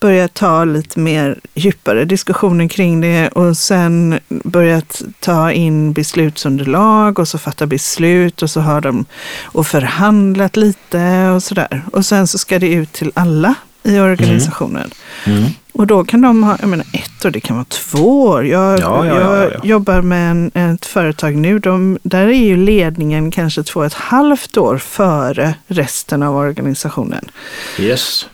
börjat 0.00 0.34
ta 0.34 0.64
lite 0.64 0.98
mer 1.00 1.38
djupare 1.54 2.04
diskussioner 2.04 2.68
kring 2.68 3.00
det 3.00 3.28
och 3.28 3.56
sen 3.56 4.18
börjat 4.28 5.02
ta 5.20 5.52
in 5.52 5.92
beslutsunderlag 5.92 7.18
och 7.18 7.28
så 7.28 7.38
fatta 7.38 7.66
beslut 7.66 8.42
och 8.42 8.50
så 8.50 8.60
har 8.60 8.80
de 8.80 9.04
och 9.42 9.66
förhandlat 9.66 10.56
lite 10.56 11.28
och 11.34 11.42
sådär. 11.42 11.82
Och 11.92 12.06
sen 12.06 12.26
så 12.26 12.38
ska 12.38 12.58
det 12.58 12.68
ut 12.72 12.92
till 12.92 13.12
alla 13.14 13.54
i 13.82 13.98
organisationen. 13.98 14.90
Mm. 15.26 15.44
Och 15.72 15.86
då 15.86 16.04
kan 16.04 16.20
de 16.20 16.42
ha, 16.42 16.56
jag 16.60 16.68
menar 16.68 16.86
ett 16.92 17.24
år, 17.24 17.30
det 17.30 17.40
kan 17.40 17.56
vara 17.56 17.66
två 17.68 18.22
år. 18.22 18.46
Jag, 18.46 18.80
Ja, 18.80 19.06
ja, 19.06 19.06
ja, 19.06 19.14
jag 19.14 19.44
ja, 19.44 19.50
ja. 19.54 19.60
jobbar 19.64 20.02
med 20.02 20.30
en, 20.30 20.74
ett 20.74 20.86
företag 20.86 21.36
nu, 21.36 21.58
de, 21.58 21.98
där 22.02 22.26
är 22.26 22.32
ju 22.44 22.56
ledningen 22.56 23.30
kanske 23.30 23.62
två 23.62 23.80
och 23.80 23.86
ett 23.86 23.94
halvt 23.94 24.56
år 24.56 24.78
före 24.78 25.54
resten 25.66 26.22
av 26.22 26.36
organisationen. 26.36 27.30
Yes. 27.78 28.26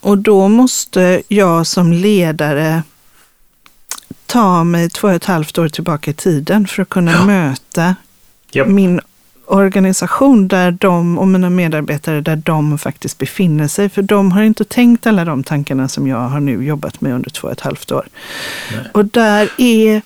Och 0.00 0.18
då 0.18 0.48
måste 0.48 1.22
jag 1.28 1.66
som 1.66 1.92
ledare 1.92 2.82
ta 4.26 4.64
mig 4.64 4.90
två 4.90 5.08
och 5.08 5.14
ett 5.14 5.24
halvt 5.24 5.58
år 5.58 5.68
tillbaka 5.68 6.10
i 6.10 6.14
tiden 6.14 6.66
för 6.66 6.82
att 6.82 6.88
kunna 6.88 7.24
möta 7.26 7.96
Japp. 8.52 8.68
min 8.68 9.00
organisation 9.46 10.48
där 10.48 10.70
de 10.70 11.18
och 11.18 11.28
mina 11.28 11.50
medarbetare 11.50 12.20
där 12.20 12.36
de 12.36 12.78
faktiskt 12.78 13.18
befinner 13.18 13.68
sig. 13.68 13.88
För 13.88 14.02
de 14.02 14.32
har 14.32 14.42
inte 14.42 14.64
tänkt 14.64 15.06
alla 15.06 15.24
de 15.24 15.42
tankarna 15.44 15.88
som 15.88 16.06
jag 16.06 16.16
har 16.28 16.40
nu 16.40 16.64
jobbat 16.64 17.00
med 17.00 17.14
under 17.14 17.30
två 17.30 17.46
och 17.46 17.52
ett 17.52 17.60
halvt 17.60 17.92
år. 17.92 18.06
Nej. 18.72 18.80
Och 18.92 19.04
där 19.04 19.48
är 19.58 20.02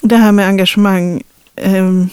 det 0.00 0.16
här 0.16 0.32
med 0.32 0.46
engagemang, 0.48 1.22
ehm, 1.56 2.08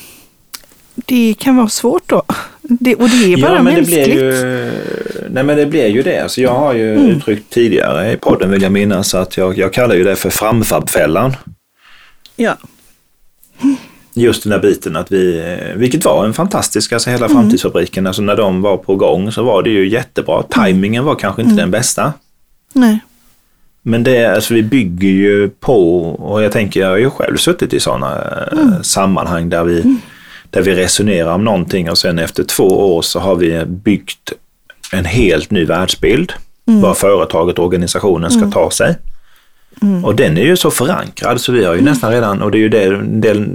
det 0.95 1.33
kan 1.39 1.55
vara 1.57 1.69
svårt 1.69 2.09
då. 2.09 2.23
Det, 2.61 2.95
och 2.95 3.09
det 3.09 3.33
är 3.33 3.41
bara 3.41 3.55
ja, 3.55 3.61
men 3.63 3.75
det 3.75 3.81
mänskligt. 3.81 4.05
blir 4.05 4.23
ju, 4.23 4.71
nej 5.31 5.43
men 5.43 5.57
det 5.57 5.65
blir 5.65 5.87
ju 5.87 6.03
det. 6.03 6.19
Alltså 6.23 6.41
jag 6.41 6.53
har 6.53 6.73
ju 6.73 6.91
Mm. 6.95 7.05
uttryckt 7.07 7.49
tidigare 7.53 8.11
i 8.11 8.17
podden 8.17 8.51
vill 8.51 8.61
jag 8.61 8.71
minnas 8.71 9.15
att 9.15 9.37
jag, 9.37 9.57
jag 9.57 9.73
kallar 9.73 9.95
ju 9.95 10.03
det 10.03 10.15
för 10.15 10.29
framfabfällan. 10.29 11.35
Ja. 12.35 12.57
Just 14.17 14.43
den 14.43 14.51
där 14.51 14.59
biten 14.59 14.95
att 14.95 15.11
vi, 15.11 15.39
eh, 15.39 15.75
vilket 15.75 16.05
var 16.05 16.25
en 16.25 16.33
fantastisk, 16.33 16.91
alltså 16.93 17.09
hela 17.09 17.25
Mm. 17.25 17.37
framtidsfabriken, 17.37 18.07
alltså 18.07 18.21
när 18.21 18.35
de 18.35 18.61
var 18.61 18.77
på 18.77 18.95
gång 18.95 19.31
så 19.31 19.43
var 19.43 19.63
det 19.63 19.69
ju 19.69 19.89
jättebra. 19.89 20.43
Timingen 20.43 21.05
var 21.05 21.15
kanske 21.15 21.41
inte 21.41 21.51
Mm. 21.53 21.61
den 21.61 21.71
bästa. 21.71 22.13
Nej. 22.73 22.99
Men 23.81 24.03
det, 24.03 24.25
alltså 24.25 24.53
vi 24.53 24.63
bygger 24.63 25.09
ju 25.09 25.49
på, 25.49 25.99
och 26.01 26.43
jag 26.43 26.51
tänker, 26.51 26.79
jag 26.79 26.89
har 26.89 26.97
ju 26.97 27.09
själv 27.09 27.37
suttit 27.37 27.73
i 27.73 27.79
sådana 27.79 28.21
Mm. 28.51 28.83
sammanhang 28.83 29.49
där 29.49 29.63
vi, 29.63 29.97
där 30.49 30.61
vi 30.61 30.75
resonerar 30.75 31.33
om 31.33 31.43
någonting 31.43 31.89
och 31.89 31.97
sen 31.97 32.19
efter 32.19 32.43
två 32.43 32.95
år 32.95 33.01
så 33.01 33.19
har 33.19 33.35
vi 33.35 33.65
byggt 33.65 34.33
en 34.91 35.05
helt 35.05 35.51
ny 35.51 35.65
världsbild. 35.65 36.33
Mm. 36.67 36.81
Vad 36.81 36.97
företaget 36.97 37.59
och 37.59 37.65
organisationen 37.65 38.31
ska 38.31 38.51
ta 38.51 38.71
sig. 38.71 38.95
Och 40.03 40.15
den 40.15 40.37
är 40.37 40.41
ju 40.43 40.57
så 40.57 40.71
förankrad 40.71 41.41
så 41.41 41.51
vi 41.51 41.65
har 41.65 41.73
ju 41.73 41.79
Mm. 41.79 41.91
nästan 41.91 42.11
redan, 42.11 42.41
och 42.41 42.51
det 42.51 42.57
är 42.57 42.59
ju 42.59 42.69
det 42.69 43.01
del 43.03 43.37
eh, 43.41 43.45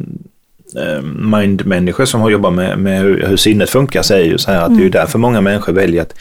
mindmänniskor 1.31 2.05
som 2.05 2.21
har 2.21 2.31
jobbat 2.31 2.53
med, 2.53 2.79
med 2.79 3.01
hur, 3.01 3.27
hur 3.27 3.37
sinnet 3.37 3.71
funkar 3.71 4.03
säger 4.03 4.25
ju 4.27 4.39
så 4.39 4.51
här 4.51 4.61
att 4.61 4.69
det 4.69 4.75
är 4.75 4.79
Mm. 4.79 4.91
därför 4.91 5.19
många 5.19 5.41
människor 5.41 5.73
väljer 5.73 6.03
att 6.03 6.15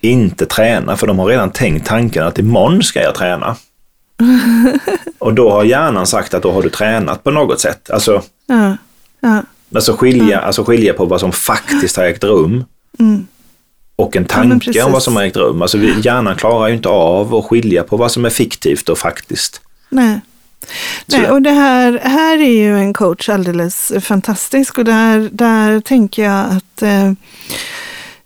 inte 0.00 0.46
träna 0.46 0.96
för 0.96 1.06
de 1.06 1.18
har 1.18 1.26
redan 1.26 1.50
tänkt 1.50 1.86
tanken 1.86 2.24
att 2.26 2.38
imorgon 2.38 2.82
ska 2.82 3.02
jag 3.02 3.14
träna. 3.14 3.56
och 5.18 5.34
då 5.34 5.50
har 5.50 5.64
hjärnan 5.64 6.06
sagt 6.06 6.34
att 6.34 6.42
då 6.42 6.52
har 6.52 6.62
du 6.62 6.68
tränat 6.68 7.24
på 7.24 7.30
något 7.30 7.60
sätt. 7.60 7.90
Alltså, 7.90 8.22
Ja. 8.46 8.76
Ja. 9.20 9.42
alltså, 9.74 9.92
skilja, 9.96 10.40
alltså 10.40 10.64
skilja 10.64 10.92
på 10.92 11.04
vad 11.04 11.20
som 11.20 11.32
faktiskt 11.32 11.96
har 11.96 12.04
ägt 12.04 12.24
rum 12.24 12.64
Mm. 12.98 13.26
och 13.96 14.16
en 14.16 14.22
Ja, 14.22 14.34
tanke 14.34 14.82
om 14.82 14.92
vad 14.92 15.02
som 15.02 15.16
har 15.16 15.22
ägt 15.22 15.36
rum. 15.36 15.62
Alltså 15.62 15.78
hjärnan 15.78 16.36
klarar 16.36 16.68
ju 16.68 16.74
inte 16.74 16.88
av 16.88 17.34
att 17.34 17.44
skilja 17.44 17.82
på 17.82 17.96
vad 17.96 18.12
som 18.12 18.24
är 18.24 18.30
fiktivt 18.30 18.88
och 18.88 18.98
faktiskt. 18.98 19.60
Nej. 19.88 20.20
Nej, 21.06 21.30
och 21.30 21.42
det 21.42 21.50
här, 21.50 22.00
här 22.02 22.38
är 22.38 22.52
ju 22.52 22.78
en 22.78 22.92
coach 22.92 23.28
alldeles 23.28 23.92
fantastisk 24.00 24.78
och 24.78 24.84
där, 24.84 25.28
där 25.32 25.80
tänker 25.80 26.24
jag 26.24 26.46
att 26.50 26.82
eh, 26.82 27.06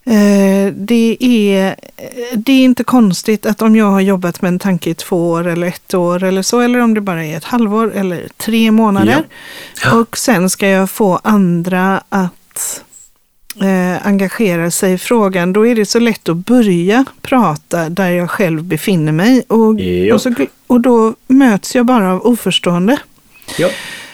eh, 0.05 0.73
det, 0.73 1.17
är, 1.19 1.75
det 2.35 2.51
är 2.51 2.63
inte 2.63 2.83
konstigt 2.83 3.45
att 3.45 3.61
om 3.61 3.75
jag 3.75 3.91
har 3.91 4.01
jobbat 4.01 4.41
med 4.41 4.49
en 4.49 4.59
tanke 4.59 4.89
i 4.89 4.93
två 4.93 5.29
år 5.29 5.47
eller 5.47 5.67
ett 5.67 5.93
år 5.93 6.23
eller 6.23 6.41
så, 6.41 6.59
eller 6.59 6.79
om 6.79 6.93
det 6.93 7.01
bara 7.01 7.25
är 7.25 7.37
ett 7.37 7.43
halvår 7.43 7.93
eller 7.95 8.27
tre 8.37 8.71
månader. 8.71 9.23
Ja. 9.83 9.99
Och 9.99 10.17
sen 10.17 10.49
ska 10.49 10.67
jag 10.67 10.89
få 10.89 11.19
andra 11.23 12.03
att 12.09 12.83
eh, 13.61 14.07
engagera 14.07 14.71
sig 14.71 14.93
i 14.93 14.97
frågan, 14.97 15.53
då 15.53 15.67
är 15.67 15.75
det 15.75 15.85
så 15.85 15.99
lätt 15.99 16.29
att 16.29 16.37
börja 16.37 17.05
prata 17.21 17.89
där 17.89 18.09
jag 18.09 18.29
själv 18.29 18.63
befinner 18.63 19.11
mig. 19.11 19.43
Och, 19.47 19.75
och, 20.13 20.21
så, 20.21 20.33
och 20.67 20.81
då 20.81 21.15
möts 21.27 21.75
jag 21.75 21.85
bara 21.85 22.13
av 22.13 22.25
oförstående. 22.25 22.97
Ja. 23.57 23.69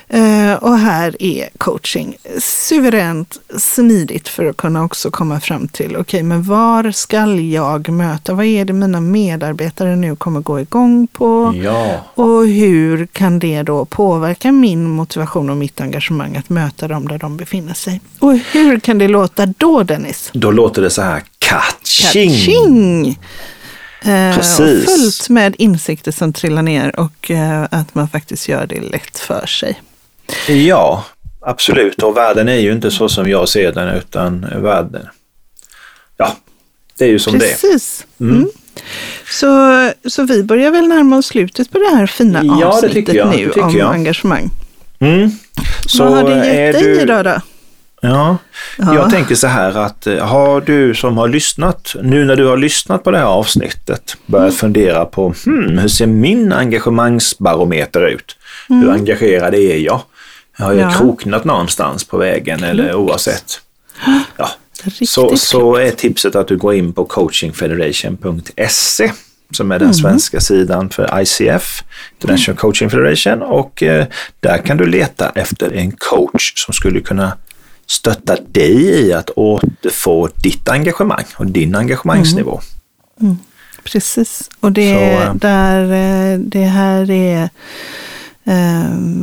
Eh, 0.09 0.53
och 0.53 0.77
här 0.77 1.15
är 1.19 1.49
coaching 1.57 2.17
suveränt 2.39 3.37
smidigt 3.57 4.27
för 4.27 4.45
att 4.45 4.57
kunna 4.57 4.83
också 4.83 5.11
komma 5.11 5.39
fram 5.39 5.67
till, 5.67 5.97
okej, 5.97 6.23
men 6.23 6.43
var 6.43 6.91
ska 6.91 7.17
jag 7.35 7.89
möta? 7.89 8.33
Vad 8.33 8.45
är 8.45 8.65
det 8.65 8.73
mina 8.73 9.01
medarbetare 9.01 9.95
nu 9.95 10.15
kommer 10.15 10.39
gå 10.39 10.59
igång 10.59 11.07
på? 11.07 11.53
ja. 11.63 12.05
Och 12.13 12.47
hur 12.47 13.05
kan 13.05 13.39
det 13.39 13.63
då 13.63 13.85
påverka 13.85 14.51
min 14.51 14.89
motivation 14.89 15.49
och 15.49 15.57
mitt 15.57 15.81
engagemang 15.81 16.37
att 16.37 16.49
möta 16.49 16.87
dem 16.87 17.07
där 17.07 17.17
de 17.17 17.37
befinner 17.37 17.73
sig? 17.73 18.01
Och 18.19 18.37
hur 18.37 18.79
kan 18.79 18.97
det 18.97 19.07
låta 19.07 19.45
då, 19.45 19.83
Dennis? 19.83 20.29
Då 20.33 20.51
låter 20.51 20.81
det 20.81 20.89
så 20.89 21.01
här 21.01 21.23
catching. 21.39 22.29
Catching! 22.29 23.19
Eh, 24.01 24.35
Precis. 24.35 24.85
fullt 24.85 25.29
med 25.29 25.55
insikter 25.57 26.11
som 26.11 26.33
trillar 26.33 26.61
ner 26.61 26.99
och 26.99 27.31
eh, 27.31 27.63
att 27.71 27.95
man 27.95 28.09
faktiskt 28.09 28.47
gör 28.47 28.67
det 28.67 28.81
lätt 28.81 29.19
för 29.19 29.45
sig. 29.45 29.81
Ja, 30.47 31.05
absolut. 31.41 32.03
Och 32.03 32.17
världen 32.17 32.49
är 32.49 32.55
ju 32.59 32.71
inte 32.71 32.91
så 32.91 33.09
som 33.09 33.29
jag 33.29 33.49
ser 33.49 33.71
den, 33.71 33.87
utan 33.95 34.45
världen, 34.61 35.07
ja, 36.17 36.35
det 36.97 37.05
är 37.05 37.09
ju 37.09 37.19
som 37.19 37.39
det 37.39 37.45
är. 37.45 37.49
Precis. 37.49 38.05
Mm. 38.19 38.35
Mm. 38.35 38.49
Så, 39.31 39.49
så 40.09 40.23
vi 40.23 40.43
börjar 40.43 40.71
väl 40.71 40.87
närma 40.87 41.17
oss 41.17 41.25
slutet 41.25 41.71
på 41.71 41.77
det 41.79 41.95
här 41.97 42.07
fina 42.07 42.41
Ja, 42.43 42.55
det 42.59 42.65
avsnittet 42.65 43.15
nu 43.37 43.51
Det 43.55 43.61
om 43.61 43.75
jag. 43.77 43.93
engagemang. 43.93 44.49
Mm. 44.99 45.31
Så 45.85 46.03
Vad 46.03 46.13
har 46.13 46.23
det 46.29 46.35
gett 46.45 46.73
dig 46.73 46.83
du- 46.83 47.01
idag 47.01 47.25
då? 47.25 47.41
Ja, 48.01 48.37
Ja. 48.77 48.95
jag 48.95 49.09
tänker 49.09 49.35
så 49.35 49.47
här 49.47 49.77
att 49.77 50.07
eh, 50.07 50.17
har 50.27 50.61
du 50.61 50.95
som 50.95 51.17
har 51.17 51.27
lyssnat, 51.27 51.95
nu 52.03 52.25
när 52.25 52.35
du 52.35 52.45
har 52.45 52.57
lyssnat 52.57 53.03
på 53.03 53.11
det 53.11 53.17
här 53.17 53.25
avsnittet, 53.25 54.17
börjat 54.25 54.43
Mm. 54.45 54.55
fundera 54.55 55.05
på 55.05 55.33
hmm, 55.45 55.77
hur 55.77 55.87
ser 55.87 56.05
min 56.07 56.53
engagemangsbarometer 56.53 58.07
ut? 58.07 58.37
Hur 58.69 58.91
engagerad 58.91 59.53
är 59.55 59.77
jag? 59.77 60.01
Har 60.57 60.73
jag 60.73 60.81
Mm. 60.81 60.91
Ja. 60.93 60.97
kroknat 60.97 61.45
någonstans 61.45 62.03
på 62.03 62.17
vägen 62.17 62.63
eller 62.63 62.95
oavsett? 62.95 63.61
Ja. 64.37 64.49
Så, 65.07 65.37
så 65.37 65.75
är 65.75 65.91
tipset 65.91 66.35
att 66.35 66.47
du 66.47 66.57
går 66.57 66.73
in 66.73 66.93
på 66.93 67.05
coachingfederation.se 67.05 69.11
som 69.51 69.71
är 69.71 69.79
den 69.79 69.85
Mm. 69.87 69.93
svenska 69.93 70.39
sidan 70.39 70.89
för 70.89 71.21
ICF, 71.21 71.83
International 72.13 72.57
Coaching 72.57 72.89
Federation 72.89 73.41
och 73.41 73.83
eh, 73.83 74.05
där 74.39 74.57
kan 74.57 74.77
du 74.77 74.85
leta 74.85 75.29
efter 75.29 75.73
en 75.73 75.91
coach 75.91 76.53
som 76.55 76.73
skulle 76.73 76.99
kunna 77.01 77.37
stötta 77.87 78.37
dig 78.51 78.83
i 78.85 79.13
att 79.13 79.29
återfå 79.29 80.29
ditt 80.43 80.69
engagemang 80.69 81.23
och 81.37 81.47
din 81.47 81.75
engagemangsnivå. 81.75 82.59
Precis, 83.83 84.49
och 84.59 84.71
det, 84.71 84.93
Så, 84.93 84.99
eh, 84.99 85.33
där, 85.35 85.83
eh, 86.33 86.39
det 86.39 86.63
här 86.65 87.11
är 87.11 87.49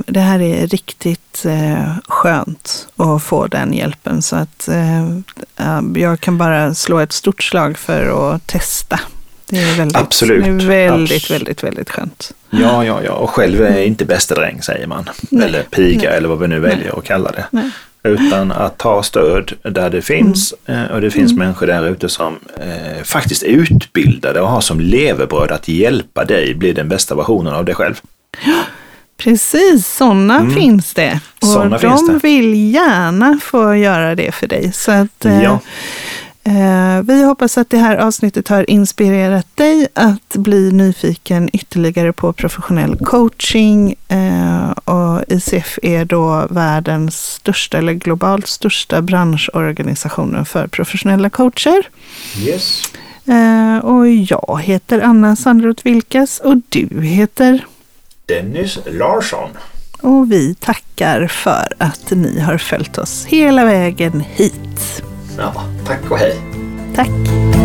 det 0.07 0.21
här 0.21 0.41
är 0.41 0.67
riktigt 0.67 1.45
eh, 1.47 1.97
skönt 2.09 2.89
att 2.97 3.23
få 3.23 3.47
den 3.47 3.73
hjälpen. 3.73 4.23
Så 4.23 4.37
att 4.37 4.69
eh, 4.69 5.09
jag 6.03 6.21
kan 6.21 6.39
bara 6.39 6.75
slå 6.75 6.99
ett 6.99 7.13
stort 7.13 7.43
slag 7.43 7.79
för 7.79 8.35
att 8.35 8.47
testa. 8.47 9.01
Det 9.47 9.59
är 9.63 9.77
väldigt, 9.77 9.97
Absolut. 9.97 10.45
Det 10.45 10.51
är 10.51 10.89
väldigt, 10.89 11.23
Abs- 11.25 11.31
väldigt, 11.33 11.65
väldigt 11.65 11.91
skönt. 11.91 12.33
Ja, 12.51 12.85
ja, 12.85 13.01
ja, 13.05 13.13
och 13.13 13.31
själv 13.31 13.63
är 13.63 13.83
inte 13.83 14.05
bästa 14.05 14.35
dräng 14.35 14.63
säger 14.63 14.87
man. 14.87 15.11
Nej, 15.31 15.49
Eller 15.49 15.63
piga 15.63 16.09
nej. 16.09 16.19
eller 16.19 16.29
vad 16.29 16.39
vi 16.39 16.49
nu 16.49 16.61
väljer 16.61 16.99
att 16.99 17.05
kalla 17.05 17.31
det. 17.33 17.45
Nej. 17.51 17.71
Utan 18.03 18.53
att 18.53 18.79
ta 18.79 19.03
stöd 19.03 19.53
där 19.63 19.91
det 19.91 20.03
finns 20.03 20.55
Mm. 20.67 20.85
eh, 20.85 20.91
och 20.91 21.01
det 21.01 21.11
finns 21.11 21.33
människor 21.33 21.67
där 21.67 21.89
ute 21.89 22.09
som 22.09 22.39
eh, 22.61 23.03
faktiskt 23.05 23.43
är 23.43 23.47
utbildade 23.49 24.41
och 24.41 24.49
har 24.49 24.61
som 24.61 24.81
levebröd 24.81 25.51
att 25.51 25.69
hjälpa 25.69 26.25
dig 26.25 26.55
bli 26.55 26.73
den 26.73 26.89
bästa 26.89 27.15
versionen 27.15 27.55
av 27.55 27.65
dig 27.65 27.75
själv. 27.75 28.01
Precis, 29.25 29.87
sådana 29.97 30.51
finns 30.51 30.95
det. 30.95 31.21
Och 31.43 31.49
Mm. 31.49 31.79
Såna 31.79 31.79
de 31.79 32.07
det. 32.13 32.19
vill 32.23 32.73
gärna 32.75 33.39
få 33.43 33.75
göra 33.77 34.15
det 34.15 34.33
för 34.33 34.47
dig. 34.47 34.73
Så 34.73 34.91
att, 34.93 35.25
eh, 35.25 35.43
Ja. 35.43 35.59
Eh, 36.47 37.03
vi 37.03 37.23
hoppas 37.25 37.59
att 37.59 37.71
det 37.71 37.79
här 37.79 37.97
avsnittet 37.97 38.49
har 38.49 38.71
inspirerat 38.71 39.47
dig 39.57 39.89
att 39.95 40.35
bli 40.37 40.73
nyfiken 40.73 41.51
ytterligare 41.53 42.13
på 42.13 42.33
professionell 42.33 42.97
coaching. 42.97 43.95
Eh, 44.09 44.71
och 44.71 45.23
ICF 45.29 45.79
är 45.83 46.05
då 46.05 46.47
världens 46.51 47.17
största 47.35 47.79
eller 47.79 47.93
globalt 47.93 48.47
största 48.49 49.03
branschorganisationen 49.03 50.45
för 50.45 50.67
professionella 50.67 51.31
coacher. 51.31 51.83
Yes. 52.39 52.83
Eh, 53.27 53.79
och 53.85 54.09
jag 54.09 54.61
heter 54.63 55.01
Anna 55.01 55.37
Sandroth 55.37 55.85
Vilkas 55.85 56.41
och 56.45 56.57
du 56.69 57.03
heter 57.03 57.65
Dennis 58.27 58.79
Larsson. 58.87 59.51
och 60.01 60.33
vi 60.33 60.55
tackar 60.55 61.27
för 61.27 61.67
att 61.79 62.11
ni 62.11 62.41
har 62.41 62.59
följt 62.59 62.99
oss 62.99 63.25
hela 63.25 63.65
vägen 63.65 64.21
hit. 64.21 65.03
Ja, 65.39 65.65
tack 65.87 66.11
och 66.11 66.19
hej. 66.19 66.37
Tack! 66.97 67.64